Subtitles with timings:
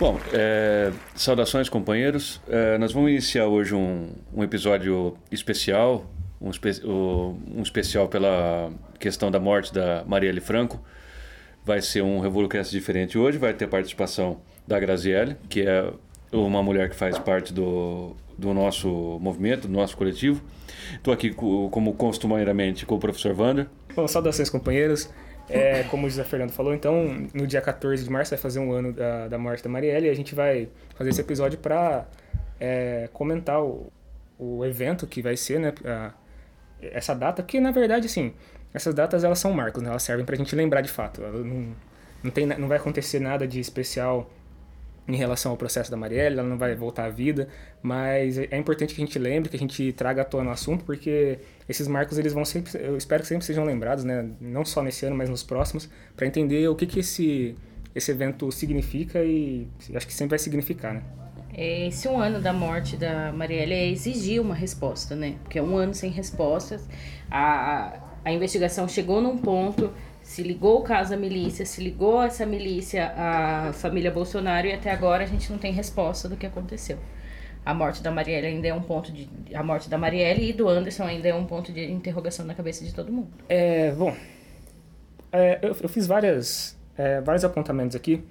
[0.00, 2.40] Bom, é, saudações, companheiros.
[2.48, 6.06] É, nós vamos iniciar hoje um, um episódio especial,
[6.40, 10.82] um, espe um, especial pela questão da morte da Marielle Franco.
[11.66, 15.92] Vai ser um Revolucast diferente hoje, vai ter participação da Graziele, que é
[16.32, 18.88] uma mulher que faz parte do, do nosso
[19.20, 20.42] movimento, do nosso coletivo.
[20.94, 23.66] Estou aqui, como costumeiramente, com o professor Wander.
[23.94, 25.10] Bom, saudações, companheiros.
[25.50, 28.72] É, como o José Fernando falou, então, no dia 14 de março vai fazer um
[28.72, 32.06] ano da, da morte da Marielle e a gente vai fazer esse episódio para
[32.60, 33.92] é, comentar o,
[34.38, 36.12] o evento que vai ser, né, a,
[36.80, 38.32] essa data, porque na verdade, assim,
[38.72, 41.20] essas datas elas são marcos, né, elas servem para a gente lembrar de fato.
[41.20, 41.74] Não,
[42.22, 44.30] não, tem, não vai acontecer nada de especial
[45.14, 47.48] em relação ao processo da Marielle, ela não vai voltar à vida,
[47.82, 50.84] mas é importante que a gente lembre, que a gente traga à tona o assunto,
[50.84, 51.38] porque
[51.68, 55.04] esses marcos eles vão sempre, eu espero que sempre sejam lembrados, né, não só nesse
[55.06, 57.56] ano, mas nos próximos, para entender o que que esse
[57.94, 61.02] esse evento significa e acho que sempre vai significar, né?
[61.52, 65.34] Esse um ano da morte da Marielle é exigir uma resposta, né?
[65.42, 66.88] Porque é um ano sem respostas.
[67.28, 69.92] A, a investigação chegou num ponto
[70.30, 74.88] se ligou o caso à milícia, se ligou essa milícia à família Bolsonaro e até
[74.88, 76.98] agora a gente não tem resposta do que aconteceu.
[77.66, 79.28] A morte da Marielle ainda é um ponto de.
[79.52, 82.84] A morte da Marielle e do Anderson ainda é um ponto de interrogação na cabeça
[82.84, 83.26] de todo mundo.
[83.48, 84.14] É, bom.
[85.32, 88.22] É, eu, eu, fiz várias, é, vários apontamentos aqui.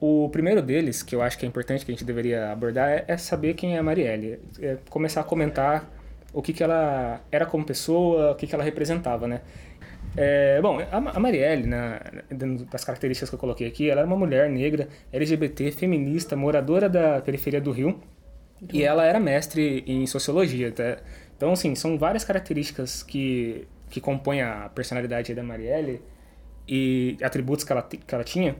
[0.00, 3.04] O primeiro deles, que eu acho que é importante, que a gente deveria abordar, é,
[3.06, 4.40] é saber quem é a Marielle.
[4.60, 5.88] É começar a comentar
[6.32, 9.42] o que, que ela era como pessoa, o que, que ela representava, né?
[10.16, 12.00] É, bom, a Marielle, na,
[12.70, 17.20] das características que eu coloquei aqui, ela é uma mulher negra, LGBT, feminista, moradora da
[17.20, 18.00] periferia do Rio,
[18.72, 20.72] e ela era mestre em sociologia.
[20.72, 20.98] Tá?
[21.36, 26.00] Então, assim, são várias características que, que compõem a personalidade da Marielle
[26.66, 28.56] e atributos que ela, que ela tinha,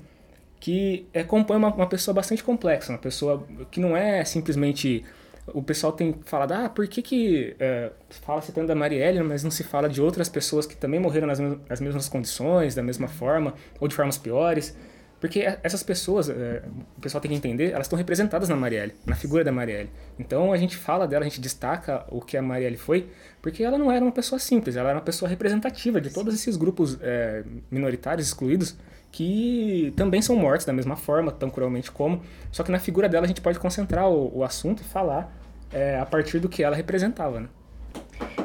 [0.61, 5.05] que é, compõem uma, uma pessoa bastante complexa, uma pessoa que não é simplesmente
[5.49, 9.51] o pessoal tem falado, ah, por que que é, fala-se tanto da Marielle, mas não
[9.51, 13.55] se fala de outras pessoas que também morreram nas, nas mesmas condições, da mesma forma,
[13.81, 14.77] ou de formas piores?
[15.21, 16.63] Porque essas pessoas, é,
[16.97, 19.91] o pessoal tem que entender, elas estão representadas na Marielle, na figura da Marielle.
[20.19, 23.09] Então a gente fala dela, a gente destaca o que a Marielle foi,
[23.41, 26.57] porque ela não era uma pessoa simples, ela era uma pessoa representativa de todos esses
[26.57, 28.77] grupos é, minoritários, excluídos,
[29.17, 32.21] que também são mortos da mesma forma, tão cruelmente como,
[32.53, 35.35] só que na figura dela a gente pode concentrar o, o assunto e falar
[35.73, 37.49] é, a partir do que ela representava, né?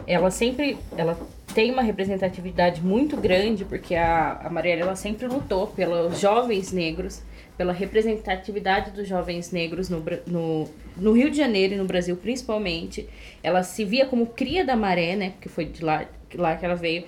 [0.07, 1.19] Ela sempre, ela
[1.53, 7.21] tem uma representatividade muito grande, porque a, a Marielle ela sempre lutou pelos jovens negros,
[7.57, 13.09] pela representatividade dos jovens negros no, no, no Rio de Janeiro e no Brasil principalmente.
[13.43, 15.31] Ela se via como cria da maré, né?
[15.31, 17.03] Porque foi de lá, lá que ela veio.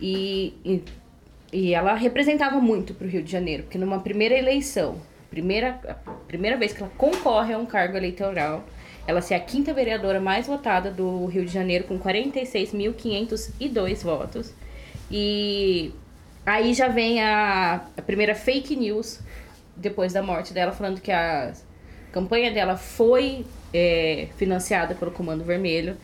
[0.00, 0.82] E, e
[1.52, 4.96] e ela representava muito para o Rio de Janeiro, porque numa primeira eleição,
[5.30, 5.78] primeira,
[6.26, 8.64] primeira vez que ela concorre a um cargo eleitoral,
[9.06, 14.54] ela é a quinta vereadora mais votada do Rio de Janeiro, com 46.502 votos.
[15.10, 15.92] E
[16.46, 19.20] aí já vem a, a primeira fake news
[19.76, 21.52] depois da morte dela, falando que a
[22.12, 25.96] campanha dela foi é, financiada pelo Comando Vermelho,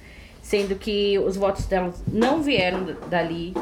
[0.43, 3.55] sendo que os votos dela não vieram dali,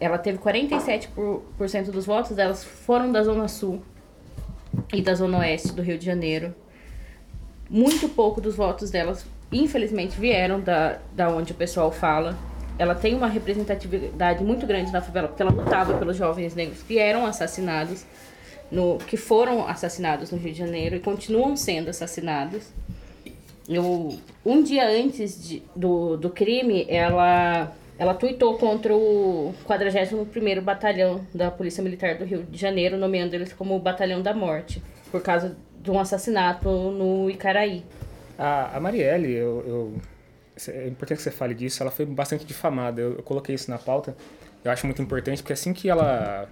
[0.00, 3.82] ela teve 47% dos votos delas foram da Zona Sul
[4.92, 6.54] e da Zona Oeste do Rio de Janeiro.
[7.68, 12.36] Muito pouco dos votos delas, infelizmente, vieram da, da onde o pessoal fala.
[12.78, 16.98] Ela tem uma representatividade muito grande na favela, porque ela lutava pelos jovens negros que
[16.98, 18.06] eram assassinados,
[18.70, 22.72] no, que foram assassinados no Rio de Janeiro e continuam sendo assassinados.
[23.68, 31.26] Eu, um dia antes de, do, do crime, ela ela tuitou contra o 41º Batalhão
[31.34, 35.20] da Polícia Militar do Rio de Janeiro, nomeando eles como o Batalhão da Morte, por
[35.20, 37.84] causa de um assassinato no Icaraí.
[38.38, 43.02] A, a Marielle, eu, eu, é importante que você fale disso, ela foi bastante difamada.
[43.02, 44.16] Eu, eu, coloquei isso na pauta.
[44.64, 46.48] Eu acho muito importante, porque assim que ela,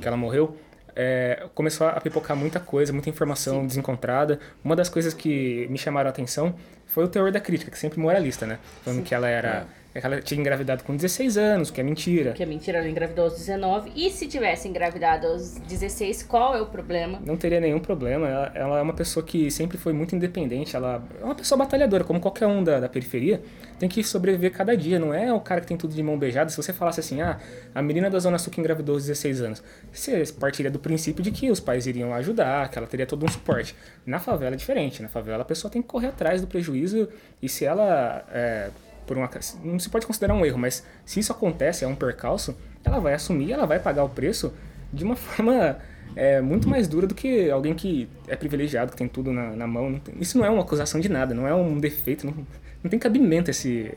[0.00, 0.56] que ela morreu,
[0.94, 3.66] é, começou a pipocar muita coisa, muita informação Sim.
[3.66, 4.38] desencontrada.
[4.62, 6.54] Uma das coisas que me chamaram a atenção
[6.86, 8.60] foi o teor da crítica, que é sempre moralista, né?
[8.84, 9.04] Falando Sim.
[9.04, 9.66] que ela era...
[9.82, 12.32] É ela tinha engravidado com 16 anos, que é mentira.
[12.32, 13.92] Que é mentira, ela engravidou aos 19.
[13.94, 17.20] E se tivesse engravidado aos 16, qual é o problema?
[17.24, 18.28] Não teria nenhum problema.
[18.28, 20.76] Ela, ela é uma pessoa que sempre foi muito independente.
[20.76, 23.42] Ela é uma pessoa batalhadora, como qualquer um da, da periferia.
[23.78, 24.98] Tem que sobreviver cada dia.
[24.98, 26.50] Não é o cara que tem tudo de mão beijada.
[26.50, 27.38] Se você falasse assim, ah,
[27.74, 31.30] a menina da Zona Sul que engravidou aos 16 anos, você partiria do princípio de
[31.30, 33.74] que os pais iriam ajudar, que ela teria todo um suporte.
[34.04, 35.02] Na favela é diferente.
[35.02, 37.08] Na favela a pessoa tem que correr atrás do prejuízo
[37.42, 38.24] e se ela.
[38.32, 38.70] É,
[39.06, 39.30] por uma
[39.62, 43.14] não se pode considerar um erro, mas se isso acontece, é um percalço, ela vai
[43.14, 44.52] assumir, ela vai pagar o preço
[44.92, 45.78] de uma forma
[46.14, 49.66] é muito mais dura do que alguém que é privilegiado, que tem tudo na, na
[49.66, 49.90] mão.
[49.90, 52.34] Não tem- isso não é uma acusação de nada, não é um defeito, não,
[52.82, 53.92] não tem cabimento esse,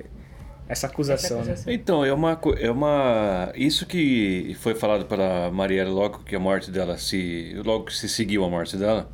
[0.68, 1.44] essa acusação.
[1.44, 1.56] né?
[1.68, 3.52] Então, é uma, é uma.
[3.56, 7.54] Isso que foi falado pela Marielle logo que a morte dela se.
[7.66, 9.10] Logo que se seguiu a morte dela,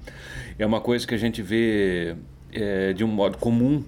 [0.58, 2.16] é uma coisa que a gente vê
[2.52, 3.84] é, de um modo comum,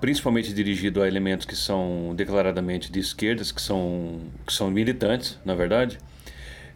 [0.00, 5.54] principalmente dirigido a elementos que são declaradamente de esquerdas, que são, que são militantes, na
[5.54, 5.98] verdade,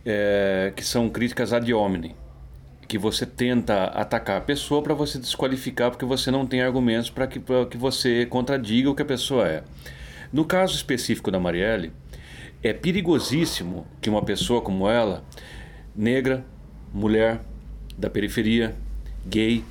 [0.05, 2.15] é, que são críticas ad hominem
[2.93, 7.27] que você tenta atacar a pessoa para você desqualificar porque você não tem argumentos para
[7.27, 7.41] que,
[7.71, 9.65] que você contradiga o que a pessoa é.
[10.31, 11.91] No caso específico da Marielle,
[12.63, 15.25] é perigosíssimo que uma pessoa como ela,
[15.97, 16.45] negra,
[16.93, 17.41] mulher,
[17.97, 18.77] da periferia,
[19.27, 19.65] gay,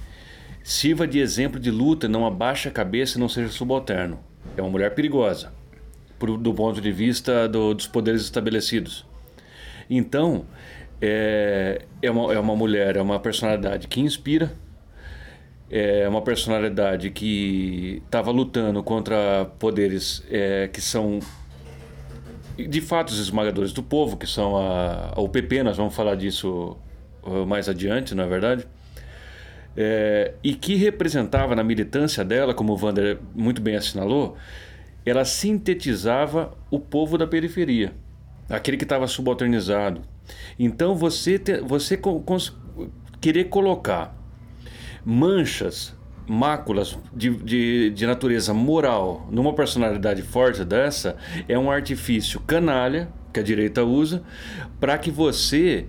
[0.64, 4.20] sirva de exemplo de luta, não abaixe a cabeça e não seja subalterno.
[4.56, 5.52] É uma mulher perigosa,
[6.20, 9.06] pro- do ponto de vista do- dos poderes estabelecidos.
[9.90, 10.46] Então,
[11.02, 14.52] é, é, uma, é uma mulher, é uma personalidade que inspira,
[15.70, 21.20] é uma personalidade que estava lutando contra poderes é, que são
[22.58, 26.78] de fato os esmagadores do povo, que são a, a UPP, nós vamos falar disso
[27.24, 28.68] uh, mais adiante, na verdade.
[29.76, 34.36] É, e que representava na militância dela, como o Wander muito bem assinalou,
[35.06, 37.94] ela sintetizava o povo da periferia,
[38.50, 40.02] aquele que estava subalternizado.
[40.60, 41.98] Então você, te- você
[43.22, 44.16] querer colocar
[45.06, 45.96] manchas,
[46.28, 53.40] máculas de, de, de natureza moral numa personalidade forte dessa é um artifício canalha que
[53.40, 54.22] a direita usa
[54.80, 55.88] para que você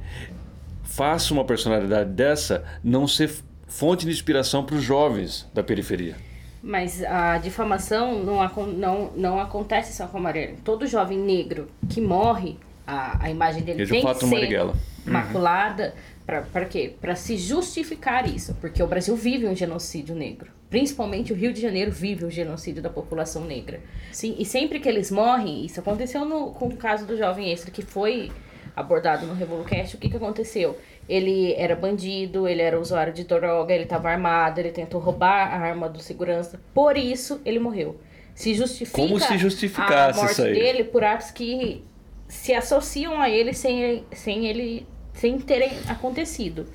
[0.82, 3.30] faça uma personalidade dessa não ser
[3.72, 6.14] fonte de inspiração para os jovens da periferia.
[6.62, 10.58] Mas a difamação não, não, não acontece só com a Marielle.
[10.62, 14.74] Todo jovem negro que morre, a, a imagem dele Veja o tem que ser Marighella.
[15.04, 15.94] maculada.
[16.24, 16.94] Para quê?
[17.00, 18.54] Para se justificar isso.
[18.60, 20.50] Porque o Brasil vive um genocídio negro.
[20.70, 23.80] Principalmente o Rio de Janeiro vive o genocídio da população negra.
[24.12, 27.70] Sim, e sempre que eles morrem, isso aconteceu no, com o caso do jovem extra,
[27.70, 28.30] que foi
[28.74, 30.78] abordado no Revolucast, o que, que aconteceu?
[31.08, 35.58] Ele era bandido, ele era usuário de droga, ele estava armado, ele tentou roubar a
[35.58, 36.60] arma do segurança.
[36.72, 38.00] Por isso, ele morreu.
[38.34, 40.54] Se justifica Como se a justificasse morte isso aí?
[40.54, 41.84] dele por atos que
[42.28, 46.66] se associam a ele sem, sem ele sem terem acontecido.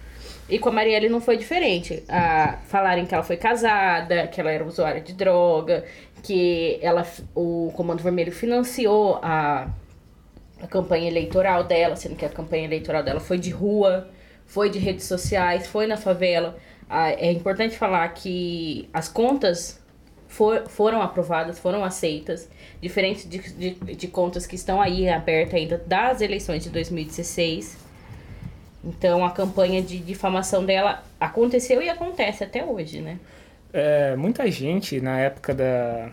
[0.49, 2.03] E com a Marielle não foi diferente.
[2.07, 5.83] A, falarem que ela foi casada, que ela era usuária de droga,
[6.23, 7.05] que ela,
[7.35, 9.67] o Comando Vermelho financiou a,
[10.61, 14.09] a campanha eleitoral dela, sendo que a campanha eleitoral dela foi de rua,
[14.45, 16.57] foi de redes sociais, foi na favela.
[16.89, 19.79] Ah, é importante falar que as contas
[20.27, 22.49] for, foram aprovadas, foram aceitas,
[22.81, 27.77] diferente de, de, de contas que estão aí abertas ainda das eleições de 2016.
[28.83, 33.19] Então a campanha de difamação dela aconteceu e acontece até hoje, né?
[33.73, 36.09] É, muita gente, na época da,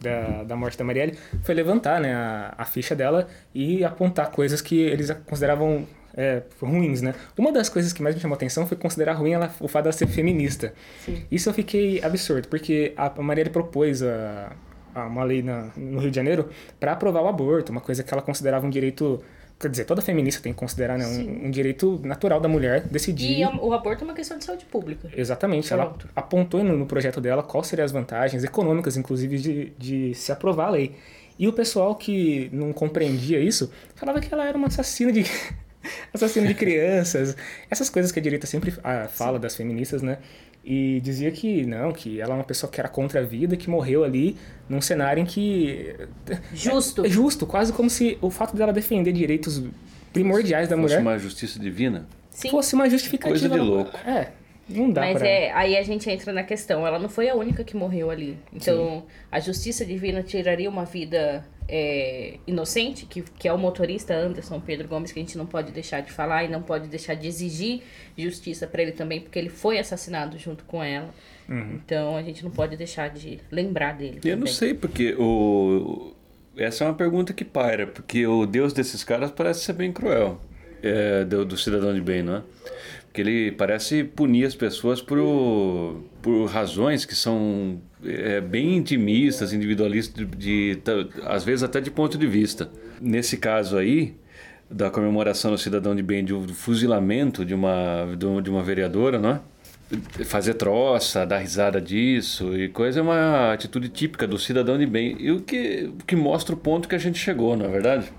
[0.00, 4.60] da, da morte da Marielle, foi levantar né, a, a ficha dela e apontar coisas
[4.60, 7.14] que eles consideravam é, ruins, né?
[7.36, 9.84] Uma das coisas que mais me chamou a atenção foi considerar ruim ela, o fato
[9.84, 10.72] dela ser feminista.
[11.04, 11.24] Sim.
[11.30, 14.52] Isso eu fiquei absurdo, porque a Marielle propôs a,
[14.94, 16.48] a uma lei na, no Rio de Janeiro
[16.80, 19.22] para aprovar o aborto, uma coisa que ela considerava um direito...
[19.58, 23.38] Quer dizer, toda feminista tem que considerar né, um, um direito natural da mulher decidir...
[23.38, 25.08] E o aborto é uma questão de saúde pública.
[25.16, 25.72] Exatamente.
[25.72, 26.08] Ela Pronto.
[26.14, 30.66] apontou no, no projeto dela quais seriam as vantagens econômicas, inclusive, de, de se aprovar
[30.66, 30.94] a lei.
[31.38, 35.24] E o pessoal que não compreendia isso falava que ela era uma assassina de.
[36.12, 37.34] assassina de crianças.
[37.70, 40.18] Essas coisas que a direita sempre ah, fala das feministas, né?
[40.68, 43.70] E dizia que não, que ela é uma pessoa que era contra a vida, que
[43.70, 44.36] morreu ali
[44.68, 45.94] num cenário em que.
[46.52, 47.06] Justo.
[47.06, 49.62] É justo, quase como se o fato dela defender direitos
[50.12, 52.04] primordiais da Fosse mulher uma justiça divina.
[52.30, 52.50] Sim.
[52.50, 53.38] fosse uma justificativa.
[53.38, 53.96] Coisa de louco.
[53.98, 54.32] É,
[54.68, 55.28] não dá Mas pra...
[55.28, 56.86] é, aí a gente entra na questão.
[56.86, 58.36] Ela não foi a única que morreu ali.
[58.52, 64.60] Então, a justiça divina tiraria uma vida é, inocente, que, que é o motorista Anderson
[64.60, 67.28] Pedro Gomes, que a gente não pode deixar de falar e não pode deixar de
[67.28, 67.82] exigir
[68.16, 71.14] justiça para ele também, porque ele foi assassinado junto com ela.
[71.48, 74.20] Então, a gente não pode deixar de lembrar dele.
[74.24, 74.52] Eu não também.
[74.52, 76.12] sei, porque o...
[76.56, 80.40] essa é uma pergunta que paira, porque o Deus desses caras parece ser bem cruel,
[80.82, 82.42] é, do, do cidadão de bem, não é?
[83.16, 90.14] Porque ele parece punir as pessoas por, por razões que são é, bem intimistas, individualistas,
[90.36, 90.82] de, de-
[91.24, 92.70] às vezes até de ponto de vista.
[93.00, 94.14] Nesse caso aí,
[94.70, 98.06] da comemoração do cidadão de bem, do fuzilamento de uma,
[98.42, 99.40] de uma vereadora, não é?
[100.26, 105.16] fazer troça, dar risada disso e coisa é uma atitude típica do cidadão de bem.
[105.18, 108.12] E o que, que mostra o ponto que a gente chegou, não é verdade?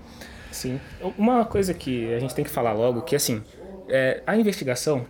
[0.50, 0.80] Sim.
[1.16, 3.42] Uma coisa que a gente tem que falar logo, que assim,
[3.88, 5.06] é, a investigação,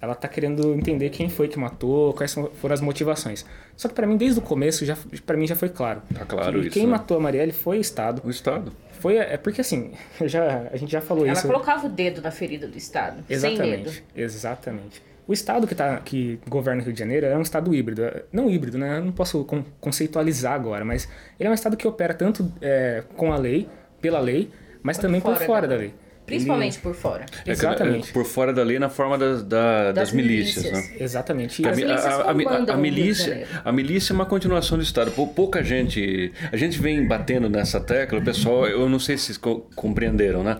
[0.00, 3.44] ela tá querendo entender quem foi que matou, quais foram as motivações.
[3.76, 6.02] Só que para mim, desde o começo, já para mim já foi claro.
[6.14, 6.92] Tá claro que isso, quem né?
[6.92, 8.22] matou a Marielle foi o Estado.
[8.24, 8.72] O Estado.
[9.00, 9.92] Foi, é porque assim,
[10.24, 11.46] já, a gente já falou Ela isso.
[11.46, 13.88] colocava o dedo na ferida do Estado, sem medo.
[13.88, 15.02] Exatamente, exatamente.
[15.28, 18.02] O estado que, tá, que governa o Rio de Janeiro é um estado híbrido.
[18.30, 18.98] Não híbrido, né?
[18.98, 23.02] Eu não posso con- conceitualizar agora, mas ele é um estado que opera tanto é,
[23.16, 23.68] com a lei,
[24.00, 24.48] pela lei,
[24.84, 25.94] mas também por fora fora da da lei.
[26.26, 27.24] Principalmente por fora.
[27.46, 28.10] É Exatamente.
[28.10, 30.90] é por fora da lei na forma das, da- das, Das milícias, milícias.
[30.90, 30.96] né?
[31.04, 31.66] Exatamente.
[31.66, 35.10] As A, milícias a- a- milícia, a milícia é uma continuação do Estado.
[35.12, 36.32] Pou- Pouca gente.
[36.52, 39.38] A gente vem batendo nessa tecla, o pessoal, eu não sei se
[39.74, 40.58] compreenderam, né?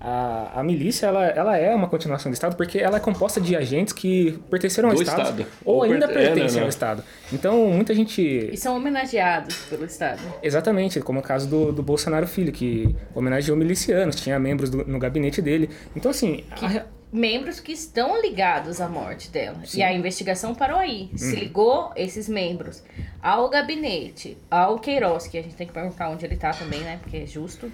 [0.00, 3.56] A, a milícia, ela, ela é uma continuação do Estado porque ela é composta de
[3.56, 5.46] agentes que pertenceram ao Do Estado, Estado.
[5.64, 6.68] ou Ou ainda per- é, pertencem né, ao?
[6.68, 7.04] Estado.
[7.32, 8.20] Então, muita gente...
[8.22, 10.20] E são homenageados pelo Estado.
[10.42, 14.98] Exatamente, como o caso do, do Bolsonaro Filho, que homenageou milicianos, tinha membros do- no
[14.98, 15.70] gabinete dele.
[15.96, 19.58] Então, assim, a- Membros que estão ligados à morte dela.
[19.74, 21.10] E a investigação parou aí.
[21.16, 21.40] Se Uhum.
[21.40, 22.84] ligou esses membros
[23.20, 27.00] ao gabinete, ao Queiroz, que a gente tem que perguntar onde ele tá também, né?
[27.02, 27.68] Porque é justo.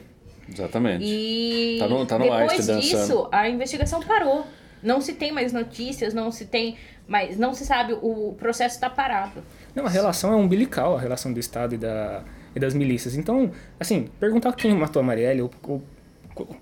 [0.53, 1.05] Exatamente.
[1.05, 3.29] E Tá no- tá no depois Einstein disso, dançando.
[3.33, 4.47] a investigação parou.
[4.83, 6.76] Não se tem mais notícias, não se tem
[7.09, 9.43] mais, não se sabe, o processo está parado.
[9.75, 12.23] Não, a relação é umbilical, a relação do Estado e, da,
[12.55, 13.17] e das milícias.
[13.17, 13.50] Então,
[13.81, 15.83] assim, perguntar quem matou a Marielle, ou, ou-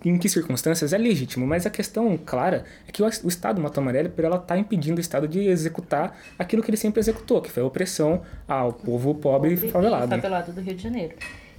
[0.05, 3.83] em que circunstâncias, é legítimo, mas a questão clara é que o, o Estado matou
[3.83, 7.43] a Marielle por ela estar impedindo o Estado de executar aquilo que ele sempre executou,
[7.43, 10.07] que foi a opressão ao povo pobre e favelado.
[10.07, 10.17] né?
[10.17, 11.15] favelado do Rio de Janeiro.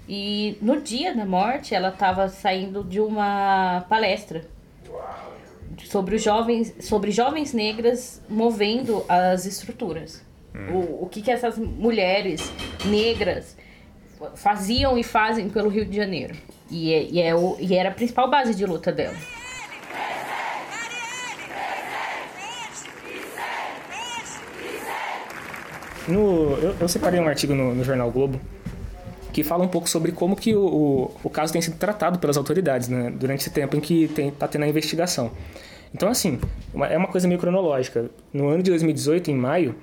[0.07, 4.45] E no dia da morte, ela estava saindo de uma palestra
[5.85, 10.23] sobre os jovens, sobre jovens negras movendo as estruturas.
[10.71, 12.49] O, o que, que essas mulheres
[12.85, 13.57] negras
[14.35, 16.33] faziam e fazem pelo Rio de Janeiro.
[16.71, 19.15] E, é, e, é o, e era a principal base de luta dela.
[26.07, 28.39] No, eu, eu separei um artigo no, no Jornal Globo
[29.35, 32.37] que fala um pouco sobre como que o, o, o caso tem sido tratado pelas
[32.37, 35.29] autoridades né, durante esse tempo em que está tendo a investigação.
[35.93, 36.39] Então, assim,
[36.73, 38.09] uma- é uma coisa meio cronológica.
[38.31, 39.75] No ano de 2018, em maio,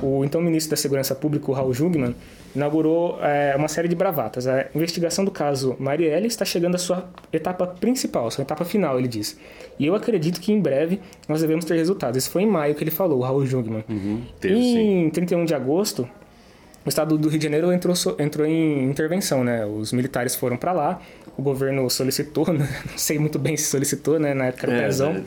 [0.00, 2.14] o então ministro da Segurança Pública, Raul Jungmann,
[2.54, 4.46] inaugurou é, uma série de bravatas.
[4.46, 9.08] A investigação do caso Marielle está chegando à sua etapa principal, sua etapa final, ele
[9.08, 9.36] diz.
[9.76, 12.16] E eu acredito que em breve nós devemos ter resultados.
[12.16, 13.82] Isso foi em maio que ele falou, o Raul Jungmann.
[14.40, 15.06] teve, sim.
[15.06, 16.08] em 31 de agosto,
[16.84, 19.64] o estado do Rio de Janeiro entrou, entrou em intervenção, né?
[19.66, 21.00] Os militares foram para lá,
[21.36, 22.68] o governo solicitou, né?
[22.90, 24.32] não sei muito bem se solicitou, né?
[24.34, 25.12] Na época era o É, Pezão.
[25.14, 25.24] né?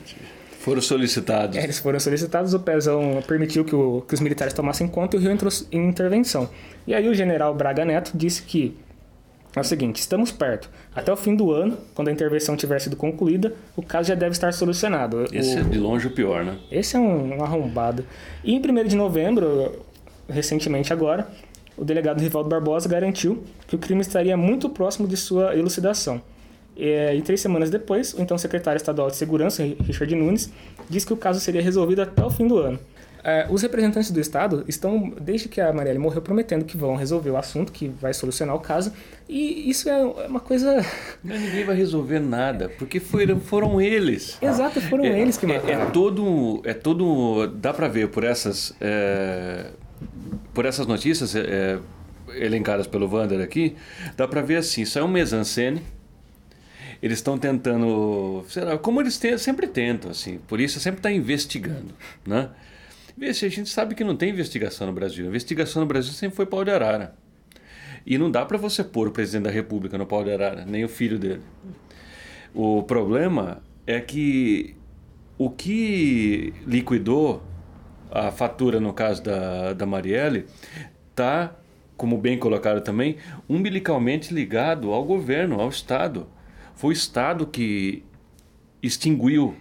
[0.60, 1.56] Foram solicitados.
[1.58, 5.18] É, eles foram solicitados, o Pezão permitiu que, o- que os militares tomassem conta e
[5.18, 6.48] o Rio entrou em intervenção.
[6.86, 8.74] E aí o general Braga Neto disse que
[9.54, 10.68] é o seguinte, estamos perto.
[10.94, 14.32] Até o fim do ano, quando a intervenção tiver sido concluída, o caso já deve
[14.32, 15.26] estar solucionado.
[15.32, 16.56] Esse O- é de longe o pior, né?
[16.72, 18.04] esse é um, um arrombado.
[18.42, 19.83] E em 1 de novembro,
[20.28, 21.26] recentemente agora,
[21.76, 26.22] o delegado Rivaldo Barbosa garantiu que o crime estaria muito próximo de sua elucidação.
[26.76, 30.52] E, e três semanas depois, o então secretário estadual de Segurança, Richard Nunes,
[30.88, 32.78] disse que o caso seria resolvido até o fim do ano.
[33.26, 37.30] É, os representantes do Estado estão, desde que a Marielle morreu, prometendo que vão resolver
[37.30, 38.92] o assunto, que vai solucionar o caso.
[39.26, 40.84] E isso é uma coisa.
[41.22, 44.36] Mas ninguém vai resolver nada, porque foram, foram eles.
[44.42, 45.82] Exato, foram É- eles que é- mataram.
[45.84, 49.68] É, todo, é todo, dá para ver por essas, é,
[50.52, 51.78] por essas notícias é,
[52.34, 53.76] elencadas pelo Vander aqui,
[54.16, 55.82] dá para ver assim, isso é um mise-en-scène.
[57.02, 60.38] Eles estão tentando, lá, como eles te- sempre tentam, assim.
[60.48, 61.92] Por isso sempre está investigando,
[62.26, 62.48] né?
[63.16, 65.24] Vê se a gente sabe que não tem investigação no Brasil.
[65.26, 67.14] A investigação no Brasil sempre foi pau de arara.
[68.06, 70.84] E não dá para você pôr o presidente da República no pau de arara, nem
[70.84, 71.42] o filho dele.
[72.54, 74.74] O problema é que
[75.36, 77.42] o que liquidou
[78.14, 80.46] a fatura no caso da, da Marielle
[81.10, 81.52] está,
[81.96, 83.16] como bem colocado também,
[83.48, 86.26] umbilicalmente ligado ao governo, ao Estado.
[86.74, 88.02] Foi o Estado que
[88.82, 89.56] extinguiu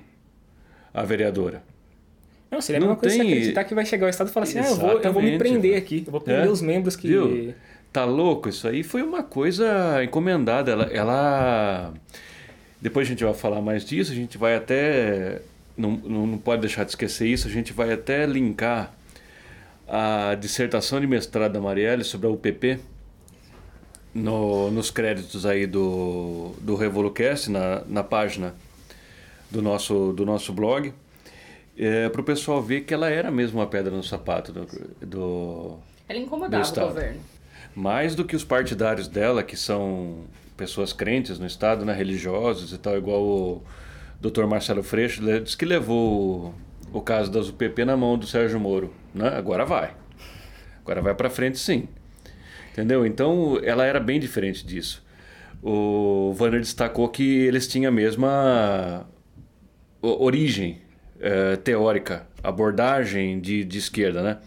[0.94, 1.64] a vereadora.
[2.52, 4.32] Não, seria a Não mesma coisa tem- você acreditar que vai chegar o Estado e
[4.32, 6.62] falar assim, ah, eu vou, eu vou me prender aqui, eu vou prender É, os
[6.62, 7.08] membros que...
[7.08, 7.54] Viu?
[7.92, 8.50] Tá louco?
[8.50, 10.72] Isso aí foi uma coisa encomendada.
[10.72, 11.94] Ela, ela-
[12.82, 15.42] Depois a gente vai falar mais disso, a gente vai até.
[15.76, 18.94] Não, não pode deixar de esquecer isso, a gente vai até linkar
[19.88, 22.80] a dissertação de mestrado da Marielle sobre a UPP
[24.14, 28.54] no, nos créditos aí do, do RevoluCast, na, na página
[29.50, 30.94] do nosso, do nosso blog,
[32.12, 34.68] para o pessoal ver que ela era mesmo uma pedra no sapato do,
[35.02, 36.88] do, Ela do incomodava o Estado.
[36.88, 37.20] governo.
[37.76, 40.26] Mais do que os partidários dela, que são
[40.56, 43.64] pessoas crentes no Estado, né, religiosos e tal, igual o
[44.24, 44.46] Dr.
[44.46, 46.54] Marcelo Freixo, disse que levou
[46.94, 48.94] o, caso das UPP na mão do Sérgio Moro.
[49.14, 49.28] Né?
[49.28, 49.94] Agora vai.
[50.82, 51.90] Agora vai para frente sim.
[52.72, 53.06] Entendeu?
[53.06, 55.04] Então ela era bem diferente disso.
[55.62, 59.06] O Vanner destacou que eles tinham a mesma
[60.02, 60.82] origem
[61.20, 64.38] é, teórica, abordagem de, de esquerda, né?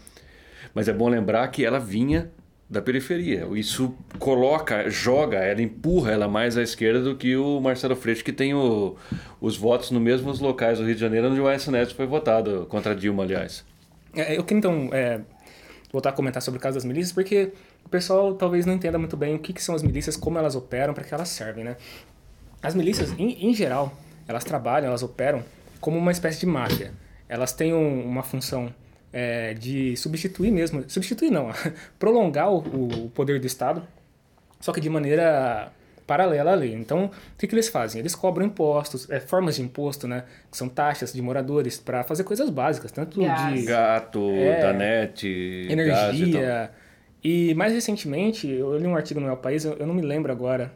[0.73, 2.31] Mas é bom lembrar que ela vinha
[2.69, 3.47] da periferia.
[3.53, 8.33] Isso coloca, joga, ela empurra ela mais à esquerda do que o Marcelo Freixo, que
[8.33, 8.95] tem o,
[9.39, 12.65] os votos nos mesmos locais do Rio de Janeiro, onde o Aécio Neto foi votado,
[12.69, 13.65] contra Dilma, aliás.
[14.13, 15.21] É, eu queria então é,
[15.91, 17.53] voltar a comentar sobre o caso das milícias, porque
[17.85, 20.55] o pessoal talvez não entenda muito bem o que, que são as milícias, como elas
[20.55, 21.77] operam, para que elas servem, né?
[22.61, 23.95] As milícias, em, em geral,
[24.27, 25.43] elas trabalham, elas operam
[25.79, 26.91] como uma espécie de máfia.
[27.29, 28.73] Elas têm um, uma função
[29.19, 31.49] é, de substituir mesmo, substituir não,
[31.97, 33.81] prolongar o, o, poder do Estado,
[34.59, 35.71] só que de maneira
[36.05, 36.75] paralela à lei.
[36.75, 37.99] Então, o que, que eles fazem?
[37.99, 40.23] Eles cobram impostos, é, formas de imposto, né?
[40.51, 43.59] Que são taxas de moradores para fazer coisas básicas, tanto gás.
[43.59, 45.27] de gato, é, da net,
[45.67, 46.71] energia.
[47.23, 50.03] E, e, mais recentemente, eu li um artigo no El País, eu, eu não me
[50.03, 50.71] lembro agora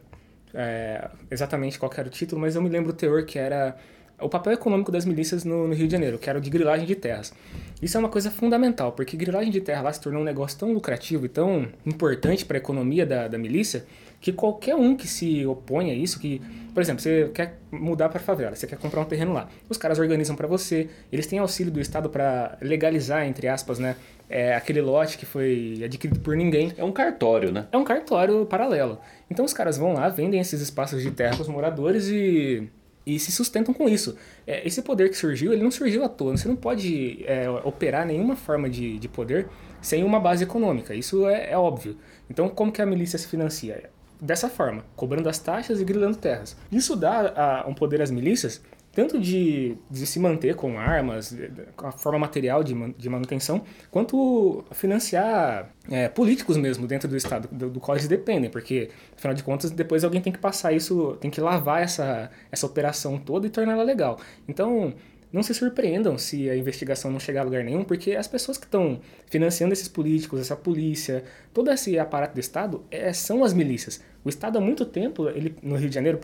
[0.52, 3.76] é, exatamente qual era o título, mas eu me lembro o teor que era
[4.22, 6.86] o papel econômico das milícias no, no, Rio de Janeiro, que era o de grilagem
[6.86, 7.32] de terras.
[7.80, 10.72] Isso é uma coisa fundamental, porque grilagem de terra lá se tornou um negócio tão
[10.72, 13.84] lucrativo e tão importante para a economia da, da milícia,
[14.20, 16.40] que qualquer um que se opõe a isso, que,
[16.72, 19.98] por exemplo, você quer mudar para favela, você quer comprar um terreno lá, os caras
[19.98, 23.96] organizam para você, eles têm auxílio do Estado para legalizar, entre aspas, né,
[24.32, 26.72] é, aquele lote que foi adquirido por ninguém.
[26.78, 27.66] É um cartório, né?
[27.70, 28.98] É um cartório paralelo.
[29.30, 32.66] Então os caras vão lá, vendem esses espaços de terra para os moradores e
[33.06, 34.16] e se sustentam com isso.
[34.46, 36.36] É, esse poder que surgiu, ele não surgiu à toa.
[36.36, 39.48] Você não pode é, operar nenhuma forma de, de poder
[39.80, 40.94] sem uma base econômica.
[40.94, 41.96] Isso é, é, óbvio.
[42.30, 43.90] Então, como que a milícia se financia?
[44.20, 46.56] Dessa forma, cobrando as taxas e grilando terras.
[46.70, 51.34] Isso dá a, um poder às milícias tanto de, de se manter com armas,
[51.74, 57.48] com a forma material de, de manutenção, quanto financiar é, políticos mesmo dentro do Estado,
[57.50, 61.16] do, do, qual eles dependem, porque, afinal de contas, depois alguém tem que passar isso,
[61.20, 64.20] tem que lavar essa, essa operação toda e torná-la legal.
[64.46, 64.94] Então,
[65.32, 68.66] não se surpreendam se a investigação não chegar a lugar nenhum, porque as pessoas que
[68.66, 69.00] estão
[69.30, 71.24] financiando esses políticos, essa polícia,
[71.54, 74.02] todo esse aparato do Estado, é, são as milícias.
[74.22, 76.20] O Estado, há muito tempo, ele, no Rio de Janeiro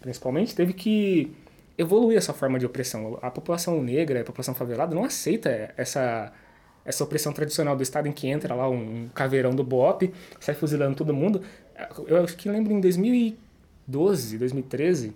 [0.00, 1.32] principalmente, teve que
[1.80, 3.18] evoluir essa forma de opressão.
[3.22, 6.32] A população negra, a população favelada não aceita essa
[6.82, 10.96] essa opressão tradicional do Estado em que entra lá um caveirão do BOP, sai fuzilando
[10.96, 11.42] todo mundo.
[12.06, 15.12] Eu acho que lembro em 2012, 2013,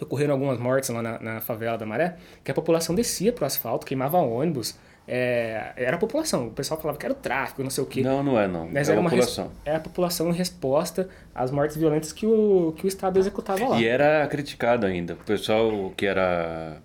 [0.00, 3.46] ocorreram algumas mortes lá na, na favela da Maré, que a população descia para o
[3.46, 6.48] asfalto, queimava ônibus, é, era a população.
[6.48, 8.02] O pessoal falava que era o tráfico, não sei o quê.
[8.02, 8.68] Não, não é, não.
[8.70, 9.50] Mas é era a população.
[9.64, 13.80] É a população em resposta às mortes violentas que o, que o Estado executava lá.
[13.80, 15.14] E era criticado ainda.
[15.14, 16.76] O pessoal que era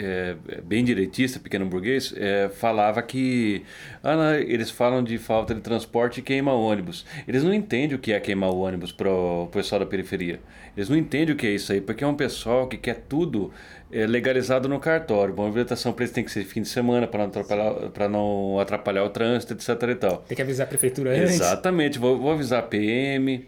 [0.00, 3.62] é, bem direitista, pequeno burguês, é, falava que
[4.02, 7.04] ah, eles falam de falta de transporte e queima ônibus.
[7.28, 10.40] Eles não entendem o que é queimar o ônibus para o pessoal da periferia.
[10.76, 13.52] Eles não entendem o que é isso aí, porque é um pessoal que quer tudo
[13.92, 15.34] é, legalizado no cartório.
[15.34, 19.04] Uma movimentação para eles tem que ser fim de semana para não atrapalhar, não atrapalhar
[19.04, 19.68] o trânsito, etc.
[19.90, 20.18] E tal.
[20.28, 21.34] Tem que avisar a prefeitura antes.
[21.34, 21.98] Exatamente.
[21.98, 23.46] Vou, vou avisar a PM,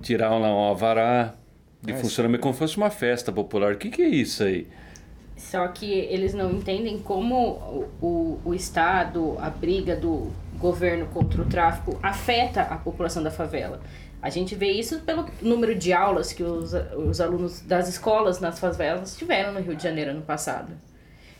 [0.00, 1.34] tirar um, um alvará
[1.82, 3.74] de funcionamento como se fosse uma festa popular.
[3.74, 4.66] O que, que é isso aí?
[5.40, 11.40] Só que eles não entendem como o, o, o Estado, a briga do governo contra
[11.40, 13.80] o tráfico afeta a população da favela.
[14.20, 18.60] A gente vê isso pelo número de aulas que os, os alunos das escolas nas
[18.60, 20.74] favelas tiveram no Rio de Janeiro ano passado.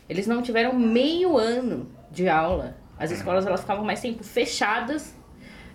[0.09, 2.75] Eles não tiveram meio ano de aula.
[2.97, 5.13] As escolas elas ficavam mais tempo fechadas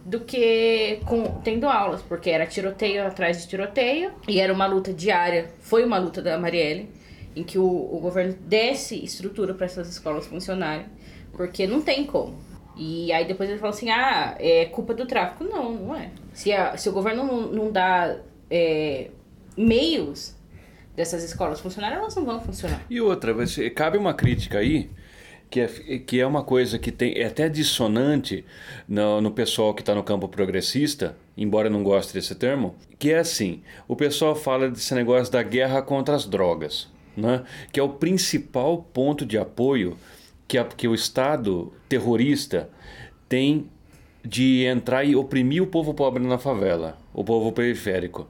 [0.05, 4.93] do que com, tendo aulas, porque era tiroteio atrás de tiroteio e era uma luta
[4.93, 5.49] diária.
[5.61, 6.91] Foi uma luta da Marielle
[7.37, 10.87] em que o, o governo desse estrutura para essas escolas funcionarem,
[11.33, 12.35] porque não tem como.
[12.75, 15.44] E aí depois ele fala assim, ah, é culpa do tráfico.
[15.44, 16.11] Não, não é.
[16.33, 18.16] Se, a, se o governo não, não dá
[18.51, 19.11] é,
[19.57, 20.35] meios
[20.94, 22.83] dessas escolas funcionarem, elas não vão funcionar.
[22.88, 23.35] E outra,
[23.75, 24.90] cabe uma crítica aí,
[25.51, 25.66] que é,
[25.99, 28.44] que é uma coisa que tem, é até dissonante
[28.88, 33.18] no, no pessoal que está no campo progressista, embora não goste desse termo, que é
[33.18, 37.44] assim, o pessoal fala desse negócio da guerra contra as drogas né?
[37.72, 39.96] que é o principal ponto de apoio
[40.46, 42.68] que, a, que o Estado terrorista
[43.29, 43.68] tem
[44.24, 48.29] de entrar e oprimir o povo pobre na favela, o povo periférico.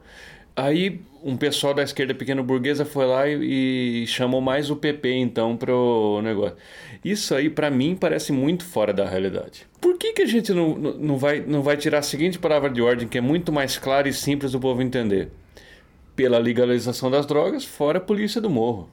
[0.55, 5.11] Aí um pessoal da esquerda pequeno burguesa foi lá e, e chamou mais o PP
[5.13, 6.55] então para o negócio.
[7.03, 9.67] Isso aí para mim parece muito fora da realidade.
[9.81, 12.81] Por que, que a gente não, não, vai, não vai tirar a seguinte palavra de
[12.81, 15.29] ordem que é muito mais clara e simples do povo entender?
[16.17, 18.89] Pela legalização das drogas, fora a polícia do morro.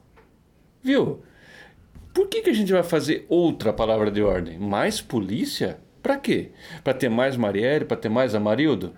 [0.81, 1.23] Viu?
[2.13, 4.59] Por que, que a gente vai fazer outra palavra de ordem?
[4.59, 5.79] Mais polícia?
[6.03, 6.51] Para quê?
[6.83, 8.93] Para ter mais Marielle, para ter mais Amarildo?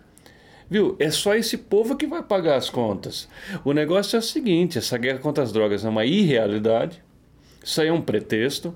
[0.70, 0.98] Viu?
[1.00, 3.30] É só esse povo que vai pagar as contas.
[3.64, 7.02] O negócio é o seguinte: essa guerra contra as drogas é uma irrealidade.
[7.64, 8.76] Isso aí é um pretexto.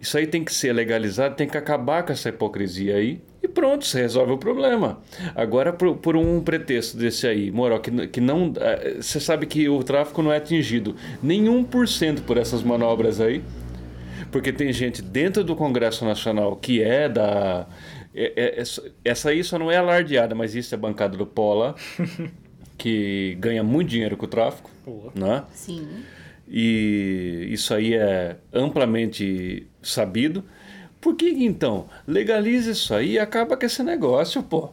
[0.00, 3.20] Isso aí tem que ser legalizado, tem que acabar com essa hipocrisia aí.
[3.56, 5.00] Pronto, você resolve o problema.
[5.34, 8.52] Agora, por, por um pretexto desse aí, moral, que, que não.
[8.60, 13.18] eh, Você sabe que o tráfico não é atingido nenhum por cento por essas manobras
[13.18, 13.42] aí.
[14.30, 17.66] Porque tem gente dentro do Congresso Nacional que é da.
[18.14, 21.74] é- é- é- essa aí só não é alardeada, mas isso é bancada do Pola,
[22.76, 24.70] que ganha muito dinheiro com o tráfico.
[24.84, 25.10] Boa.
[25.14, 25.42] Né?
[25.54, 25.88] Sim.
[26.48, 30.44] E isso aí é amplamente sabido.
[31.06, 31.86] Por que então?
[32.04, 34.70] Legaliza isso aí e acaba com esse negócio, pô.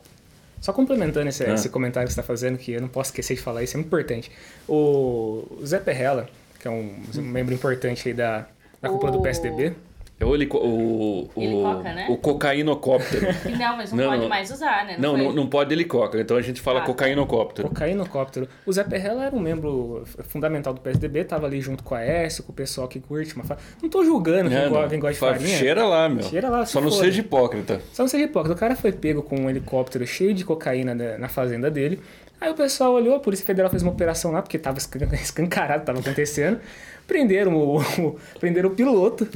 [0.60, 1.54] Só complementando esse, Ah.
[1.54, 3.78] esse comentário que você está fazendo, que eu não posso esquecer de falar, isso é
[3.78, 4.32] muito importante.
[4.68, 6.28] O Zé Perrella,
[6.60, 8.48] que é um, um membro importante aí da,
[8.82, 9.74] da cúpula do PSDB,
[10.24, 12.08] É o, helico, o, o, Helicoca, né?
[12.10, 13.28] o cocainocóptero.
[13.60, 14.30] Não, mas não, Não, pode não.
[14.30, 14.96] mais usar, né?
[14.98, 15.24] não, foi?
[15.24, 16.86] não, não pode helicóptero, então a gente fala Ah.
[16.86, 17.68] cocainocóptero.
[17.68, 18.48] cocainocóptero.
[18.66, 22.42] O Zé Perrella era um membro fundamental do PSDB, estava ali junto com a S,
[22.42, 23.58] com o pessoal que curte uma fa...
[23.82, 24.88] Não tô julgando quem, É, go- não.
[24.90, 25.58] quem gosta de Fa- farinha.
[25.58, 26.24] Cheira lá, meu.
[26.24, 27.82] Cheira lá, Só se não seja hipócrita.
[27.92, 28.56] Só não seja hipócrita.
[28.56, 32.00] O cara foi pego com um helicóptero cheio de cocaína na, na fazenda dele.
[32.40, 35.82] Aí o pessoal olhou, a Polícia Federal fez uma operação lá, porque tava escan- escancarado,
[35.82, 36.60] estava acontecendo.
[37.08, 39.28] Prenderam o, o- prenderam o piloto,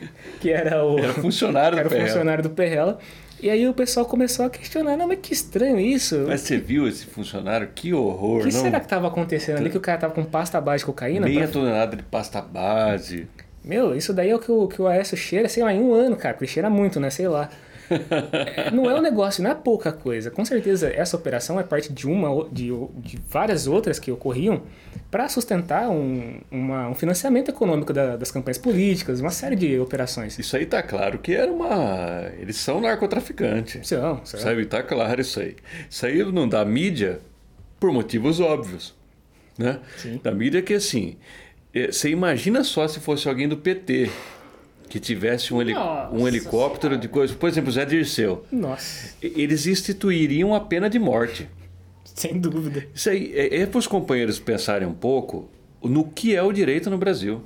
[0.40, 2.08] que era o, Era funcionário que era do o PRL.
[2.08, 2.98] funcionário do Perrela.
[3.40, 6.24] E aí o pessoal começou a questionar, não, mas que estranho isso.
[6.26, 7.68] Mas você viu esse funcionário?
[7.72, 8.62] Que horror, o que não?
[8.62, 9.70] será que estava acontecendo ali?
[9.70, 11.24] Que o cara tava com pasta base de cocaína?
[11.26, 13.28] Meia pra- tonelada de pasta base.
[13.64, 15.92] Meu, isso daí é o que o, que o Aécio cheira, sei lá, em um
[15.94, 17.10] ano, cara, porque cheira muito, né?
[17.10, 17.48] Sei lá.
[18.72, 20.30] Não é um negócio, não é pouca coisa.
[20.30, 24.62] Com certeza, essa operação é parte de uma de, de várias outras que ocorriam
[25.10, 30.38] para sustentar um, uma- um financiamento econômico da- das campanhas políticas, uma série de operações.
[30.38, 32.30] Isso aí tá claro que era uma.
[32.38, 33.86] Eles são narcotraficantes.
[33.88, 34.40] São, são.
[34.40, 34.66] Sabe?
[34.66, 35.56] Tá claro isso aí.
[35.88, 37.20] Isso aí não dá mídia
[37.80, 38.94] por motivos óbvios.
[39.56, 39.78] Né?
[39.96, 40.20] Sim.
[40.22, 41.16] Da mídia que assim.
[41.74, 44.10] eh, Você imagina só se fosse alguém do PT
[44.88, 47.34] que tivesse um, heli- Nossa um helicóptero de coisa.
[47.34, 48.44] Por exemplo, Zé Dirceu.
[48.50, 51.48] Nossa, Eles instituiriam a pena de morte.
[52.04, 52.86] sem dúvida.
[52.94, 55.48] Isso aí é, é para os companheiros pensarem um pouco
[55.82, 57.42] no que é o direito no Brasil.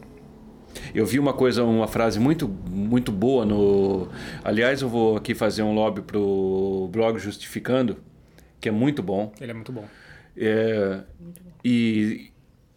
[0.95, 4.09] Eu vi uma coisa, uma frase muito, muito boa no.
[4.43, 7.99] Aliás, eu vou aqui fazer um lobby pro blog Justificando,
[8.59, 9.33] que é muito bom.
[9.39, 9.85] Ele é muito bom.
[10.35, 11.01] É,
[11.63, 12.31] e,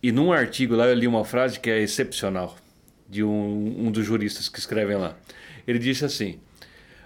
[0.04, 2.58] e num artigo lá eu li uma frase que é excepcional,
[3.08, 5.16] de um, um dos juristas que escrevem lá.
[5.68, 6.40] Ele disse assim: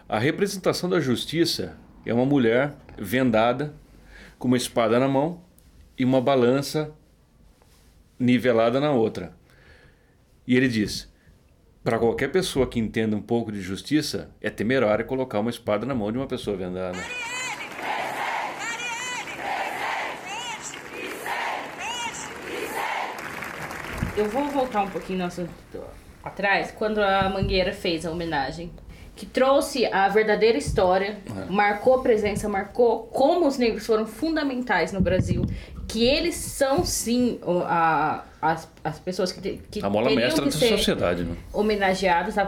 [0.07, 3.73] A representação da justiça é uma mulher vendada,
[4.37, 5.41] com uma espada na mão
[5.97, 6.91] e uma balança
[8.17, 9.33] nivelada na outra.
[10.47, 11.11] E ele diz:
[11.83, 15.95] Para qualquer pessoa que entenda um pouco de justiça, é temerário colocar uma espada na
[15.95, 16.97] mão de uma pessoa vendada.
[24.19, 25.49] Eu vou voltar um pouquinho no assunto
[26.23, 28.71] atrás, quando a Mangueira fez a homenagem.
[29.15, 31.17] Que trouxe a verdadeira história,
[31.49, 35.43] marcou a presença, marcou como os negros foram fundamentais no Brasil.
[35.89, 40.51] Que eles são, sim, a, as, as pessoas que, te- que A mola mestra que
[40.51, 41.35] da ser sociedade, né?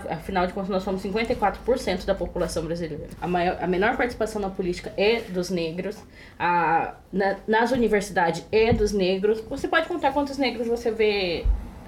[0.09, 3.07] afinal de contas nós somos 54% da população brasileira.
[3.19, 5.97] A, maior, a menor participação na política é dos negros,
[6.39, 9.41] a, na- nas universidades é dos negros.
[9.49, 11.43] Você pode contar quantos negros você vê,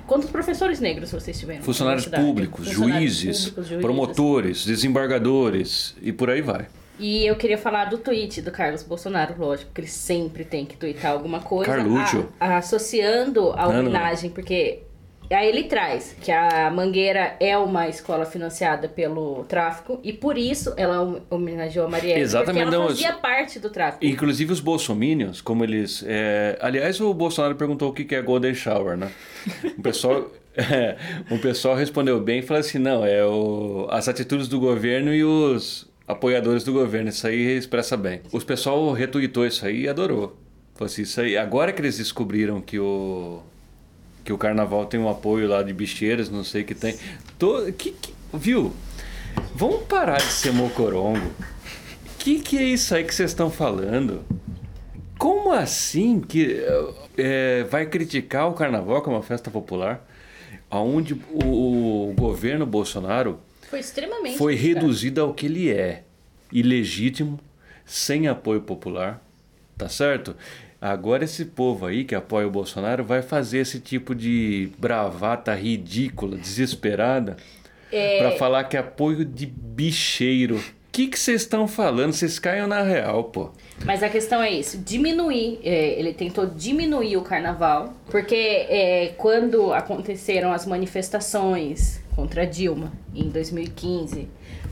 [0.08, 1.62] quantos professores negros vocês tiveram?
[1.63, 3.82] Funcionários públicos, Funcionários juízes, públicos, juízes.
[3.86, 6.68] promotores, desembargadores e por aí vai.
[7.00, 10.78] E eu queria falar do tweet do Carlos Bolsonaro, lógico, porque ele sempre tem que
[10.78, 11.72] tweetar alguma coisa.
[11.72, 12.30] Carluccio.
[12.39, 14.84] a- associando a homenagem, porque
[15.31, 20.73] aí ele traz que a Mangueira é uma escola financiada pelo tráfico e por isso
[20.77, 22.21] ela hom- homenageou a Marielle.
[22.21, 24.03] Exatamente, Porque ela não, fazia parte do tráfico.
[24.05, 26.03] Inclusive os bolsominions, como eles...
[26.07, 29.12] é, Aliás, o Bolsonaro perguntou o que é Golden Shower, né?
[29.77, 30.27] O pessoal...
[30.55, 30.97] é,
[31.31, 35.23] o pessoal respondeu bem e falou assim, não, é o, as atitudes do governo e
[35.23, 38.21] os apoiadores do governo, isso aí expressa bem.
[38.31, 40.38] O pessoal retweetou isso aí e adorou.
[40.75, 43.41] Falou assim, isso aí, agora que eles descobriram que o
[44.23, 46.95] que o carnaval tem um apoio lá de bicheiras, não sei o que tem.
[47.38, 48.73] Tô, que, que- viu?
[49.55, 51.31] Vamos parar de ser mocorongo.
[52.19, 54.23] Que que é isso aí que vocês estão falando?
[55.17, 56.63] Como assim que
[57.17, 60.05] é, vai criticar o carnaval como uma festa popular?
[60.69, 64.38] Aonde o, o governo Bolsonaro Foi extremamente.
[64.38, 66.03] foi reduzido ao que ele é,
[66.51, 67.39] ilegítimo,
[67.86, 69.21] sem apoio popular,
[69.77, 70.36] tá certo?
[70.86, 76.36] Agora esse povo aí que apoia o Bolsonaro vai fazer esse tipo de bravata ridícula,
[76.38, 77.38] desesperada,
[77.89, 78.17] É.
[78.19, 80.58] pra falar que é apoio de bicheiro.
[80.58, 82.12] O que que vocês estão falando?
[82.12, 83.50] Vocês caiam na real, pô.
[83.86, 89.74] Mas a questão é isso, diminuir, é, ele tentou diminuir o carnaval, porque é, quando
[89.74, 94.28] aconteceram as manifestações contra Dilma em 2015,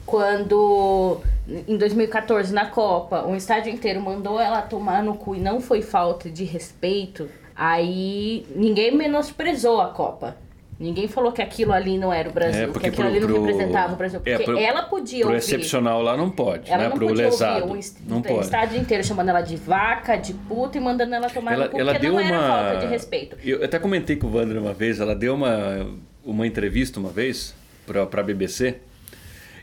[0.06, 1.20] quando
[1.68, 5.82] em 2014 na Copa, um estádio inteiro mandou ela tomar no cu e não foi
[5.82, 10.36] falta de respeito, aí ninguém menosprezou a Copa.
[10.80, 13.28] Ninguém falou que aquilo ali não era o Brasil, É, que aquilo pro- ali não
[13.28, 14.20] pro- representava o Brasil.
[14.26, 15.38] é, Porque pro- ela podia Pro ouvir.
[15.38, 16.90] excepcional lá não pode, Ela né?
[16.90, 17.66] não Pro podia lesado.
[17.68, 18.40] ouvir est- não pode.
[18.46, 21.80] estádio inteiro chamando ela de vaca, de puta e mandando ela tomar Ela, no cu,
[21.80, 22.48] ela porque deu não era uma.
[22.48, 23.38] falta de respeito.
[23.44, 25.86] Eu até comentei com o Wander uma vez, ela deu uma,
[26.26, 27.54] uma entrevista uma vez
[27.86, 28.78] pra, pra BBC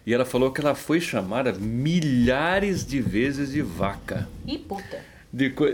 [0.08, 4.26] e ela falou que ela foi chamada milhares de vezes de vaca.
[4.46, 4.98] E puta.
[5.30, 5.70] De co-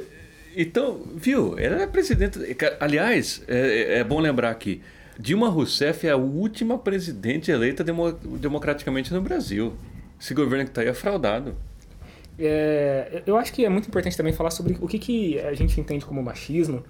[0.56, 2.38] Então, viu, ela é presidente.
[2.80, 4.82] Aliás, é, é bom lembrar aqui:
[5.18, 9.74] Dilma Rousseff é a última presidente eleita demo- democraticamente no Brasil.
[10.20, 11.54] Esse governo que está aí é fraudado.
[12.36, 15.80] É, eu acho que é muito importante também falar sobre o que, que a gente
[15.80, 16.82] entende como machismo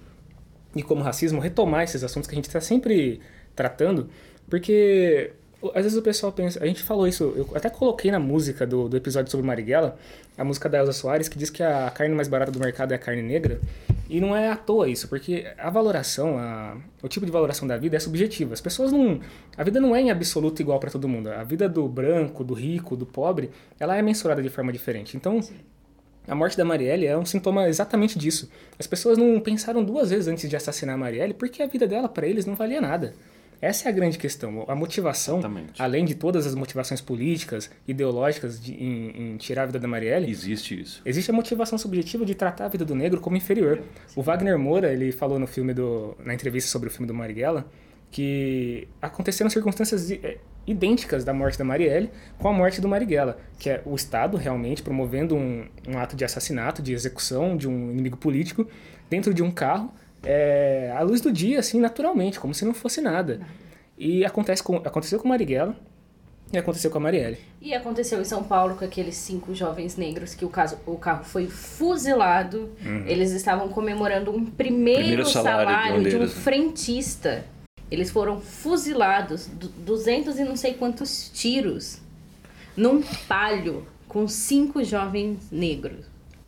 [0.75, 3.21] e como racismo, retomar esses assuntos que a gente está sempre
[3.55, 4.09] tratando,
[4.49, 5.31] porque
[5.73, 8.89] às vezes o pessoal pensa, a gente falou isso, eu até coloquei na música do,
[8.89, 9.97] do episódio sobre Marighella,
[10.37, 12.95] a música da Elza Soares, que diz que a carne mais barata do mercado é
[12.95, 13.59] a carne negra,
[14.09, 17.75] e não é à toa isso, porque a valoração, a, o tipo de valoração da
[17.75, 18.53] vida é subjetiva.
[18.53, 19.19] As pessoas não.
[19.57, 21.29] A vida não é em absoluto igual para todo mundo.
[21.29, 23.49] A vida do branco, do rico, do pobre,
[23.79, 25.17] ela é mensurada de forma diferente.
[25.17, 25.39] Então,
[26.27, 28.49] a morte da Marielle é um sintoma exatamente disso.
[28.77, 32.07] As pessoas não pensaram duas vezes antes de assassinar a Marielle porque a vida dela,
[32.07, 33.13] para eles, não valia nada.
[33.65, 34.63] Essa é a grande questão.
[34.67, 35.81] A motivação, Exatamente.
[35.81, 40.29] além de todas as motivações políticas, ideológicas de, em, em tirar a vida da Marielle,
[40.29, 41.01] Existe isso.
[41.03, 43.81] Existe a motivação subjetiva de tratar a vida do negro como inferior.
[44.15, 47.65] O Wagner Moura, ele falou no filme do, na entrevista sobre o filme do Marighella,
[48.11, 53.71] que aconteceram circunstâncias eh, idênticas da morte da Marielle com a morte do Marighella, que
[53.71, 58.15] é o Estado realmente promovendo um, um ato de assassinato, de execução de um inimigo
[58.15, 58.67] político
[59.09, 59.91] dentro de um carro,
[60.25, 63.39] é, à luz do dia, assim, naturalmente, como se não fosse nada.
[63.97, 65.75] E acontece com, aconteceu com Marighella
[66.51, 67.37] e aconteceu com a Marielle.
[67.61, 71.23] E aconteceu em São Paulo com aqueles cinco jovens negros que o, caso, o carro
[71.23, 72.69] foi fuzilado.
[73.07, 77.45] Eles estavam comemorando um primeiro, Primeiro salário salário, de um deles, frentista.
[77.89, 81.99] Eles foram fuzilados, du- 200 e não sei quantos tiros,
[82.75, 86.05] num palio com cinco jovens negros.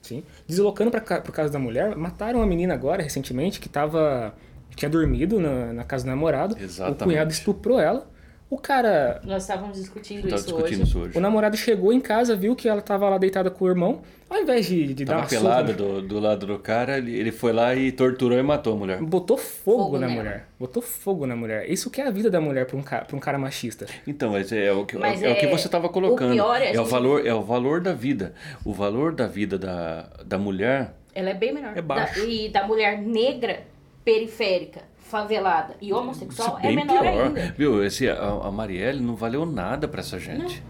[0.07, 0.23] Sim.
[0.47, 4.33] Deslocando para o caso da mulher, mataram uma menina agora, recentemente, que tava.
[4.75, 6.57] tinha dormido na, na casa do namorado.
[6.59, 7.01] Exatamente.
[7.01, 8.09] O cunhado estuprou ela.
[8.49, 9.19] O cara.
[9.25, 10.83] Nós estávamos discutindo isso discutindo hoje.
[10.83, 11.17] isso hoje.
[11.17, 14.01] O namorado chegou em casa, viu que ela tava lá deitada com o irmão.
[14.29, 17.31] Ao invés de, de dar uma pelado surra, do, do lado do cara, ele, ele
[17.31, 19.01] foi lá e torturou e matou a mulher.
[19.01, 20.21] botou fogo, Fogo na nela.
[20.21, 20.47] mulher.
[20.59, 21.69] Botou fogo na mulher.
[21.69, 23.85] Isso que é a vida da mulher para um, ca- pra um cara machista.
[24.05, 26.33] Então, mas é, o que, Mas é, o que é- você estava o colocando.
[26.33, 28.33] pior é é, o gente- valor, é o valor da vida.
[28.65, 31.73] O valor da vida da, da mulher Ela é bem menor.
[31.77, 32.19] É baixo.
[32.21, 33.61] Da- e da mulher negra,
[34.03, 37.25] periférica, favelada e homossexual isso é menor pior.
[37.25, 37.53] ainda.
[37.57, 40.61] Viu, esse, a, a Marielle não valeu nada pra essa gente.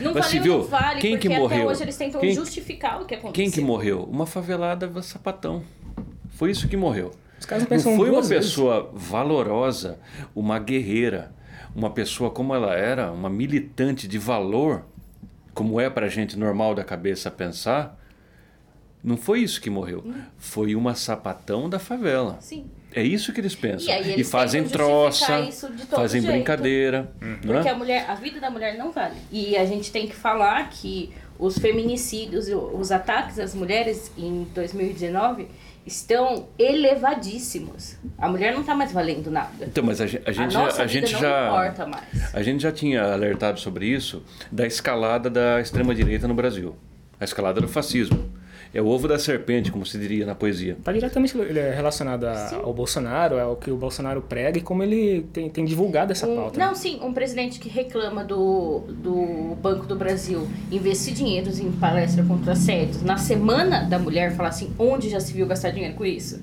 [0.00, 1.66] Não Mas vale se ou viu, não vale, quem porque que até morreu?
[1.66, 3.32] hoje eles tentam Quem- justificar o que aconteceu.
[3.32, 4.02] Quem que morreu?
[4.10, 5.62] Uma favelada sapatão.
[6.30, 7.12] Foi isso que morreu.
[7.38, 8.48] Os caras não Não foi uma vezes.
[8.50, 9.98] pessoa valorosa,
[10.34, 11.32] uma guerreira,
[11.74, 14.84] uma pessoa como ela era, uma militante de valor,
[15.52, 17.98] como é pra gente normal da cabeça pensar.
[19.02, 20.02] Não foi isso que morreu.
[20.04, 20.14] Hum.
[20.38, 22.38] Foi uma sapatão da favela.
[22.40, 22.64] Sim.
[22.94, 23.88] É isso que eles pensam.
[23.88, 26.32] E aí eles fazem tentam troça, justificar isso de todo fazem jeito.
[26.32, 27.10] brincadeira.
[27.20, 27.72] não Porque é?
[27.72, 29.16] a mulher, a vida da mulher não vale.
[29.32, 34.46] E a gente tem que falar que os feminicídios, e os ataques às mulheres em
[34.54, 35.48] 2019
[35.86, 37.96] estão elevadíssimos.
[38.16, 39.66] A mulher não tá mais valendo nada.
[39.66, 42.34] Então, mas a gente, a A gente a vida gente não já importa mais.
[42.34, 46.76] a gente já tinha alertado sobre isso da escalada da extrema direita no Brasil,
[47.20, 48.32] a escalada do fascismo.
[48.74, 50.72] É o ovo da serpente, como se diria na poesia.
[50.72, 51.32] Está diretamente
[51.74, 56.10] relacionado a- ao Bolsonaro, ao que o Bolsonaro prega e como ele tem, tem divulgado
[56.10, 56.58] essa Um- pauta.
[56.58, 56.74] não, né?
[56.74, 62.52] sim, um presidente que reclama do, do Banco do Brasil investir dinheiros em palestra contra
[62.52, 66.42] assédios na semana da mulher, falar assim, onde já se viu gastar dinheiro com isso?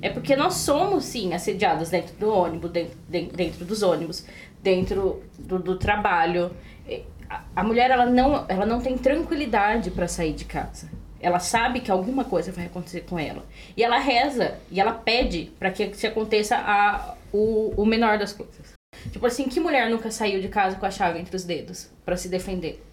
[0.00, 2.96] É porque nós somos, sim, assediadas dentro do ônibus, dentro,
[3.36, 4.24] dentro, dos ônibus,
[4.62, 6.50] dentro do, do trabalho.
[6.88, 10.86] É, A, a mulher, ela não, ela não tem tranquilidade para sair de casa.
[11.20, 13.44] Ela sabe que alguma coisa vai acontecer com ela.
[13.76, 18.32] E ela reza, e ela pede para que se aconteça a, o, o menor das
[18.32, 18.74] coisas.
[19.10, 22.16] Tipo assim, que mulher nunca saiu de casa com a chave entre os dedos para
[22.16, 22.84] se defender?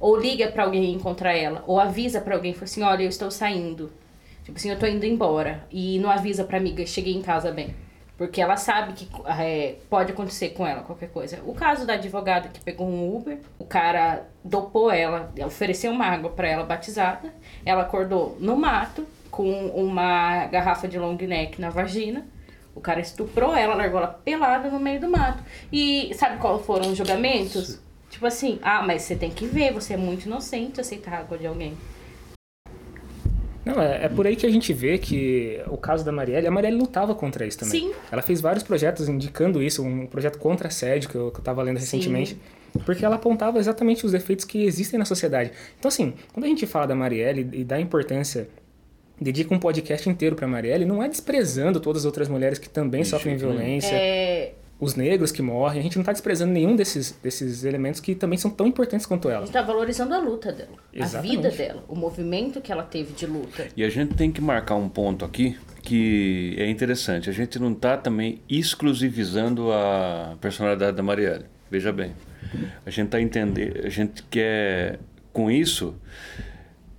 [0.00, 3.30] Ou liga para alguém encontrar ela, ou avisa para alguém, fala assim, olha, eu estou
[3.30, 3.92] saindo.
[4.44, 7.74] Tipo assim, eu tô indo embora e não avisa pra amiga, cheguei em casa bem.
[8.16, 11.40] Porque ela sabe que é, pode acontecer com ela qualquer coisa.
[11.44, 16.30] O caso da advogada que pegou um Uber, o cara dopou ela, ofereceu uma água
[16.30, 17.32] para ela batizada,
[17.64, 22.26] ela acordou no mato com uma garrafa de long neck na vagina.
[22.74, 25.42] O cara estuprou ela, largou ela pelada no meio do mato.
[25.70, 27.80] E sabe qual foram os julgamentos?
[28.08, 31.36] Tipo assim, ah, mas você tem que ver, você é muito inocente aceitar a água
[31.36, 31.76] de alguém.
[33.66, 36.50] Não, é, é, por aí que a gente vê que o caso da Marielle, a
[36.52, 37.80] Marielle lutava contra isso também.
[37.80, 37.92] Sim.
[38.12, 41.64] Ela fez vários projetos indicando isso, um projeto contra assédio que eu, que eu tava
[41.64, 42.34] lendo recentemente.
[42.34, 42.80] Sim.
[42.84, 45.50] Porque ela apontava exatamente os efeitos que existem na sociedade.
[45.76, 48.48] Então, assim, quando a gente fala da Marielle e dá importância
[49.20, 53.02] dedica um podcast inteiro para Marielle, não é desprezando todas as outras mulheres que também
[53.02, 53.94] sofrem violência.
[53.94, 55.80] É, os negros que morrem.
[55.80, 59.28] A gente não está desprezando nenhum desses, desses elementos que também são tão importantes quanto
[59.28, 59.38] ela.
[59.38, 61.36] A gente está valorizando a luta dela, Exatamente.
[61.36, 63.68] a vida dela, o movimento que ela teve de luta.
[63.76, 67.30] E a gente tem que marcar um ponto aqui que é interessante.
[67.30, 71.46] A gente não está também exclusivizando a personalidade da Marielle.
[71.70, 72.12] Veja bem,
[72.84, 75.00] a gente está entender, a gente quer
[75.32, 75.94] com isso,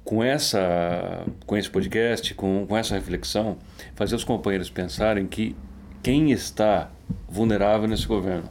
[0.04, 3.58] com essa, com esse podcast, com, com essa reflexão,
[3.96, 5.56] fazer os companheiros pensarem que
[6.04, 6.92] quem está
[7.28, 8.50] vulnerável nesse governo.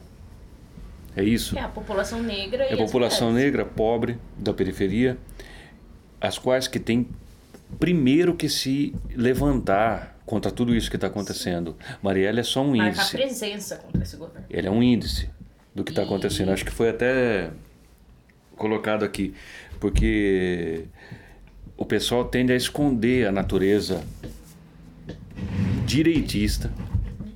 [1.15, 1.57] É isso.
[1.57, 3.51] É a população negra é a população mulheres.
[3.51, 5.17] negra, pobre, da periferia,
[6.21, 7.07] as quais que tem
[7.79, 11.75] primeiro que se levantar contra tudo isso que está acontecendo.
[12.01, 13.15] Marielle é só um índice.
[13.15, 14.45] a presença contra esse governo.
[14.49, 15.29] Ele é um índice
[15.73, 16.51] do que está acontecendo.
[16.51, 17.49] Acho que foi até
[18.55, 19.33] colocado aqui,
[19.79, 20.85] porque
[21.77, 24.03] o pessoal tende a esconder a natureza
[25.85, 26.71] direitista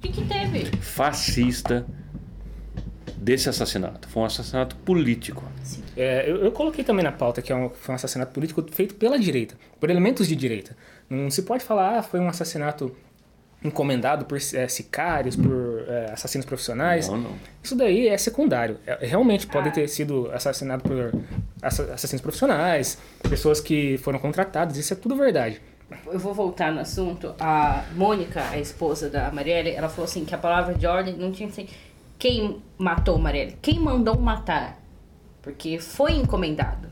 [0.01, 0.65] que, que teve?
[0.77, 1.85] Fascista
[3.15, 4.07] desse assassinato.
[4.09, 5.43] Foi um assassinato político.
[5.95, 8.95] É, eu, eu, coloquei também na pauta que é um, foi um assassinato político feito
[8.95, 10.75] pela direita, por elementos de direita.
[11.09, 12.95] Não se pode falar, ah, foi um assassinato
[13.63, 17.07] encomendado por é, sicários, por é, assassinos profissionais.
[17.07, 17.35] Não, não.
[17.61, 18.77] Isso daí é secundário.
[18.87, 19.71] É, realmente pode ah.
[19.71, 21.13] ter sido assassinado por
[21.61, 22.97] assassinos profissionais,
[23.29, 25.61] pessoas que foram contratadas, isso é tudo verdade
[26.05, 27.35] eu vou voltar no assunto.
[27.39, 31.31] A Mônica, a esposa da Marielle, ela falou assim que a palavra de ordem não
[31.31, 31.67] tinha ser
[32.17, 34.79] quem matou Marielle, quem mandou matar,
[35.41, 36.87] porque foi encomendado.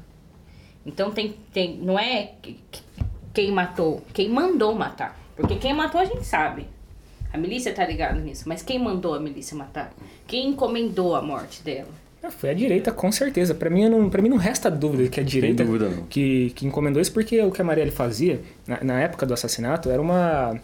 [0.86, 2.34] Então tem, tem não é
[3.32, 6.68] quem matou, quem mandou matar, porque quem matou a gente sabe.
[7.32, 9.94] A milícia tá ligada nisso, mas quem mandou a milícia matar?
[10.26, 12.09] Quem encomendou a morte dela?
[12.22, 13.56] Ah, foi a direita, com certeza.
[13.56, 17.02] Para mim, não, pra mim não resta dúvida que a direita dúvida, que, que encomendou
[17.02, 20.60] isso, porque o que a Marielle fazia, na, na, época do assassinato, era uma...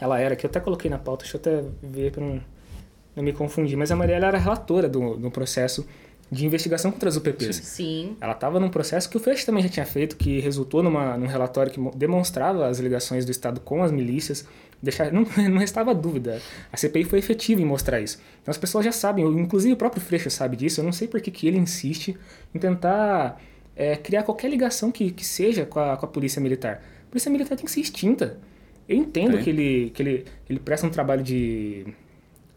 [0.00, 2.40] Ela era, que eu até coloquei na pauta, deixa eu até ver para não,
[3.16, 5.86] não me confundir, mas a Marielle era relatora do, do processo
[6.30, 7.56] de investigação contra as UPPs.
[7.56, 8.16] Sim.
[8.20, 11.26] Ela estava num processo que o Freixo também já tinha feito, que resultou numa, num
[11.26, 14.46] relatório que demonstrava as ligações do Estado com as milícias,
[14.82, 16.40] deixar não, não restava dúvida.
[16.70, 18.20] A CPI foi efetiva em mostrar isso.
[18.42, 20.80] Então as pessoas já sabem, inclusive o próprio Freixo sabe disso.
[20.80, 22.16] Eu não sei por que, que ele insiste
[22.54, 23.40] em tentar
[23.74, 26.82] é, criar qualquer ligação que, que seja com a, com a polícia militar.
[27.06, 28.38] A polícia militar tem que ser extinta.
[28.86, 31.86] Eu entendo que ele, que ele, ele presta um trabalho de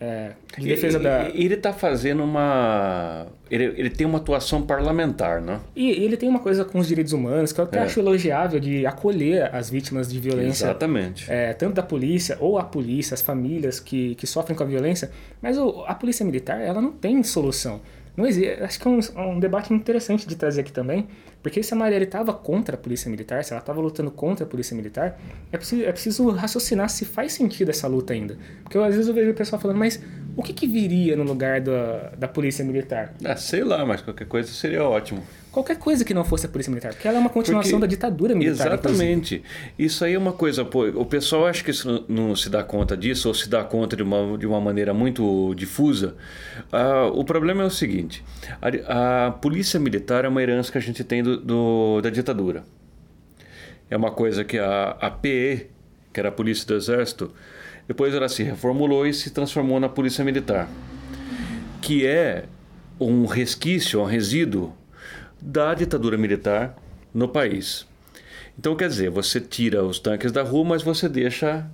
[0.04, 1.30] é, de defesa e, da.
[1.30, 3.28] Ele está fazendo uma.
[3.52, 5.60] Ele, ele tem uma atuação parlamentar, né?
[5.76, 7.84] E ele tem uma coisa com os direitos humanos que eu até é.
[7.84, 10.66] acho elogiável de acolher as vítimas de violência.
[10.66, 11.32] Exatamente.
[11.32, 15.12] É, tanto da polícia ou a polícia, as famílias que, que sofrem com a violência.
[15.40, 17.80] Mas o, a polícia militar, ela não tem solução.
[18.18, 18.64] Não existe.
[18.64, 19.00] Acho que é um,
[19.34, 21.08] um debate interessante de trazer aqui também.
[21.41, 24.47] Porque se a Marielle estava contra a polícia militar, se ela estava lutando contra a
[24.47, 25.19] polícia militar,
[25.51, 28.38] é preciso, é preciso raciocinar se faz sentido essa luta ainda.
[28.63, 29.99] Porque eu, às vezes eu vejo o pessoal falando, mas
[30.36, 33.13] o que, que viria no lugar da, da polícia militar?
[33.23, 35.23] Ah, sei lá, mas qualquer coisa seria ótimo.
[35.51, 37.88] Qualquer coisa que não fosse a polícia militar, porque ela é uma continuação porque, da
[37.88, 38.67] ditadura militar.
[38.67, 39.36] Exatamente.
[39.36, 39.73] Inclusive.
[39.77, 42.95] Isso aí é uma coisa, pô, o pessoal acha que isso não se dá conta
[42.95, 46.15] disso, ou se dá conta de uma, de uma maneira muito difusa.
[46.71, 48.23] Ah, o problema é o seguinte:
[48.62, 52.63] a, a, polícia militar é uma herança que a gente tem do, do, da ditadura.
[53.89, 55.67] É uma coisa que a, a PE,
[56.13, 57.32] que era a Polícia do Exército,
[57.88, 60.69] depois ela se reformulou e se transformou na Polícia Militar,
[61.82, 62.45] que é
[62.99, 64.73] um resquício, um resíduo
[65.41, 66.77] da ditadura militar
[67.13, 67.88] no país.
[68.57, 71.69] Então, quer dizer, você tira os tanques da rua, mas você deixa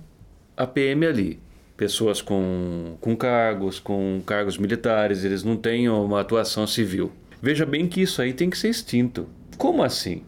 [0.56, 1.38] a PM ali.
[1.76, 7.12] Pessoas com, com cargos, com cargos militares, eles não têm uma atuação civil.
[7.40, 9.28] Veja bem que isso aí tem que ser extinto.
[9.58, 10.22] Como assim?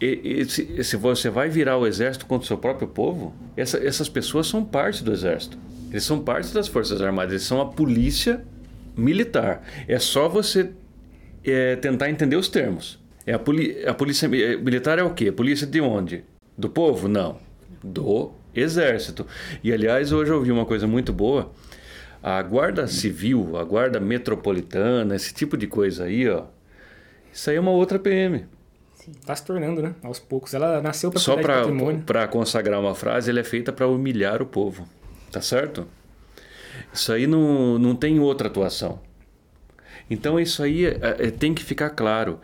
[0.00, 3.78] E, e, se, se, você vai virar o exército contra o seu próprio povo, essa,
[3.78, 5.56] essas pessoas são parte do exército.
[5.90, 8.44] Eles são parte das Forças Armadas, eles são a polícia
[8.96, 9.62] militar.
[9.86, 10.70] É só você
[11.44, 12.98] é tentar entender os termos.
[13.24, 15.30] É a, poli a polícia militar é o quê?
[15.30, 16.24] Polícia de onde?
[16.56, 17.08] Do povo?
[17.08, 17.38] Não.
[17.82, 19.26] do Exército.
[19.62, 21.52] E aliás, hoje eu ouvi uma coisa muito boa.
[22.20, 26.46] A Guarda Civil, a Guarda Metropolitana, esse tipo de coisa aí, ó.
[27.32, 28.46] Isso aí é uma outra PM.
[29.20, 29.94] Está se tornando, né?
[30.02, 30.54] Aos poucos.
[30.54, 34.86] Ela nasceu para Só para consagrar uma frase, ela é feita para humilhar o povo.
[35.30, 35.86] Tá certo?
[36.92, 39.00] Isso aí não, não tem outra atuação.
[40.10, 42.40] Então isso aí é, é, tem que ficar claro.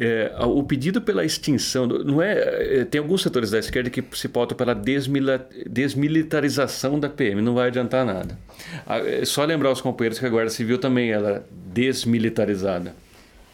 [0.00, 4.26] É, o pedido pela extinção, não é, é, tem alguns setores da esquerda que se
[4.26, 8.36] pautam pela desmilitarização da PM, não vai adiantar nada.
[8.88, 11.40] É só lembrar os companheiros que a Guarda Civil também ela é
[11.72, 12.96] desmilitarizada.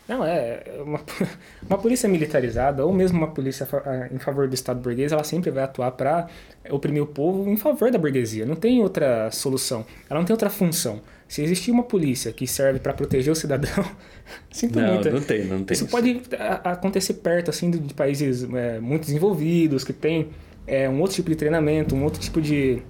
[0.09, 1.01] Não, é uma,
[1.69, 3.69] uma polícia militarizada ou mesmo uma polícia
[4.11, 6.29] em favor do Estado burguês, ela sempre vai atuar para
[6.71, 8.47] oprimir o povo em favor da burguesia.
[8.47, 11.03] Não tem outra solução, ela não tem outra função.
[11.29, 13.85] Se existir uma polícia que serve para proteger o cidadão,
[14.51, 15.11] sinto não, muito.
[15.11, 15.75] Não tem, não tem.
[15.75, 15.91] Isso, isso.
[15.93, 16.23] pode
[16.65, 20.31] acontecer perto assim de países é, muito desenvolvidos que tem
[20.67, 22.83] é, um outro tipo de treinamento, um outro tipo de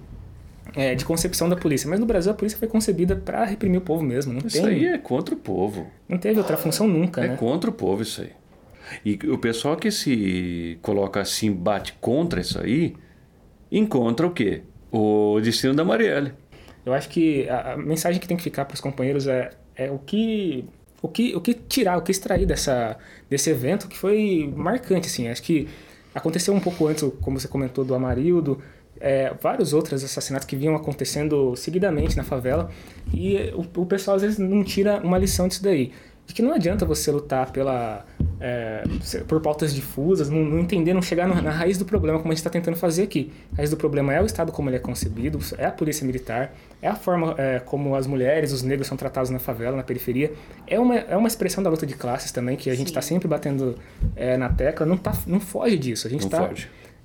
[0.75, 1.89] é, de concepção da polícia.
[1.89, 4.33] Mas no Brasil a polícia foi concebida para reprimir o povo mesmo.
[4.33, 5.87] Não isso tem, aí é contra o povo.
[6.07, 7.35] Não teve outra função nunca, é né?
[7.35, 8.31] Contra o povo isso aí.
[9.05, 12.95] E o pessoal que se coloca assim, bate contra isso aí,
[13.71, 14.63] encontra o quê?
[14.91, 16.33] O destino da Marielle.
[16.85, 19.91] Eu acho que a, a mensagem que tem que ficar para os companheiros é, é
[19.91, 20.65] o que
[21.01, 22.97] o que o que tirar, o que extrair dessa
[23.29, 25.27] desse evento que foi marcante assim.
[25.27, 25.67] Acho que
[26.13, 28.61] aconteceu um pouco antes, como você comentou do Amarildo,
[28.99, 32.69] é, vários outros assassinatos que vinham acontecendo seguidamente na favela
[33.13, 35.91] e o, o, pessoal às vezes não tira uma lição disso daí
[36.29, 38.05] de que não adianta você lutar pela
[38.39, 38.83] é,
[39.27, 42.35] por pautas difusas, não, não, entender, não chegar na, na raiz do problema como a
[42.35, 43.31] gente está tentando fazer aqui.
[43.53, 46.53] A raiz do problema é o Estado como ele é concebido, é a polícia militar,
[46.83, 50.31] é a forma é, como as mulheres, os negros são tratados na favela, na periferia.
[50.67, 53.27] É uma, é uma expressão da luta de classes também que a gente está sempre
[53.27, 53.75] batendo
[54.15, 54.85] é, na tecla.
[54.85, 56.05] Não, tá, não foge disso.
[56.05, 56.47] A gente está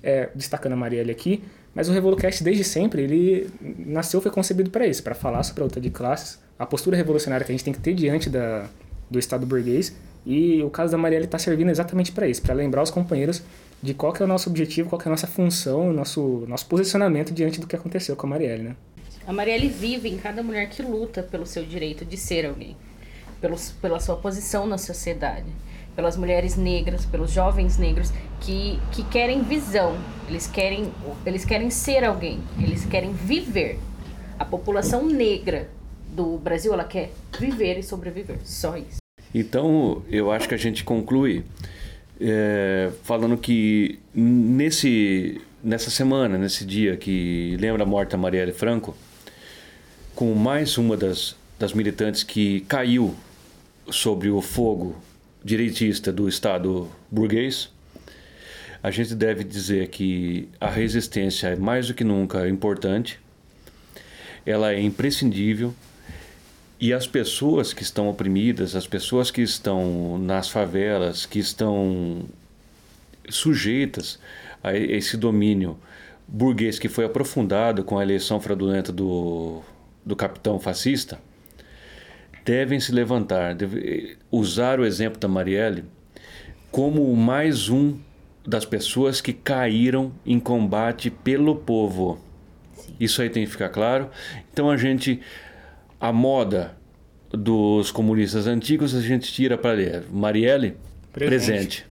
[0.03, 1.43] é, destacando a Marielle aqui,
[1.75, 3.49] mas o RevoluCast, desde sempre, ele
[3.85, 7.45] nasceu, foi concebido para isso, para falar sobre a luta de classes, a postura revolucionária
[7.45, 8.65] que a gente tem que ter diante da,
[9.11, 9.93] do Estado burguês.
[10.25, 13.43] E o caso da Marielle está servindo exatamente para isso, para lembrar os companheiros
[13.83, 17.59] de qual é o nosso objetivo, qual é a nossa função, nosso, nosso posicionamento diante
[17.59, 18.75] do que aconteceu com a Marielle, né?
[19.27, 22.77] A Marielle vive em cada mulher que luta pelo seu direito de ser alguém,
[23.41, 25.45] pelos, pela sua posição na sociedade
[25.95, 30.91] pelas mulheres negras, pelos jovens negros que, que querem visão, eles querem,
[31.25, 33.79] eles querem ser alguém, eles querem viver.
[34.37, 35.69] A população negra
[36.09, 38.97] do Brasil, ela quer viver e sobreviver, só isso.
[39.33, 41.43] Então, eu acho que a gente conclui
[42.19, 48.95] é, falando que nesse, nessa semana, nesse dia que lembra a morte da Marielle Franco,
[50.13, 53.13] com mais uma das, das militantes que caiu
[53.89, 54.95] sobre o fogo
[55.45, 57.69] direitista do Estado burguês,
[58.81, 63.19] a gente deve dizer que a resistência é mais do que nunca importante,
[64.43, 65.71] ela é imprescindível
[66.81, 72.25] e as pessoas que estão oprimidas, as pessoas que estão nas favelas, que estão
[73.29, 74.17] sujeitas
[74.63, 75.77] a esse domínio
[76.27, 79.61] burguês que foi aprofundado com a eleição fraudulenta do,
[80.03, 81.19] do capitão fascista,
[82.45, 85.83] devem se levantar, deve, usar o exemplo da Marielle
[86.71, 87.97] como mais um
[88.45, 92.19] das pessoas que caíram em combate pelo povo.
[92.99, 94.09] Isso aí tem que ficar claro.
[94.53, 95.19] Então a gente,
[95.99, 96.77] a moda
[97.31, 100.03] dos comunistas antigos, a gente tira para ler.
[100.11, 100.77] Marielle,
[101.11, 101.45] presente.
[101.47, 101.85] presente.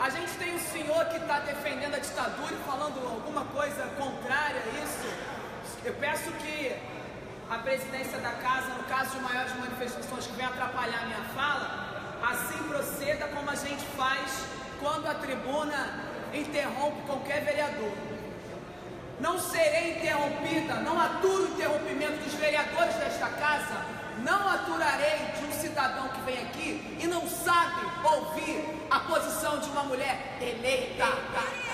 [0.00, 4.62] A gente tem um senhor que está defendendo a ditadura e falando alguma coisa contrária
[4.62, 5.06] a isso.
[5.84, 6.74] Eu peço que
[7.50, 11.68] a presidência da casa, no caso de maiores manifestações que vem atrapalhar minha fala,
[12.32, 14.42] assim proceda como a gente faz
[14.80, 17.92] quando a tribuna interrompe qualquer vereador.
[19.20, 23.84] Não serei interrompida, não aturo o interrompimento dos vereadores desta casa,
[24.22, 29.68] não aturarei de um cidadão que vem aqui e não sabe ouvir a posição de
[29.70, 31.69] uma mulher eleita.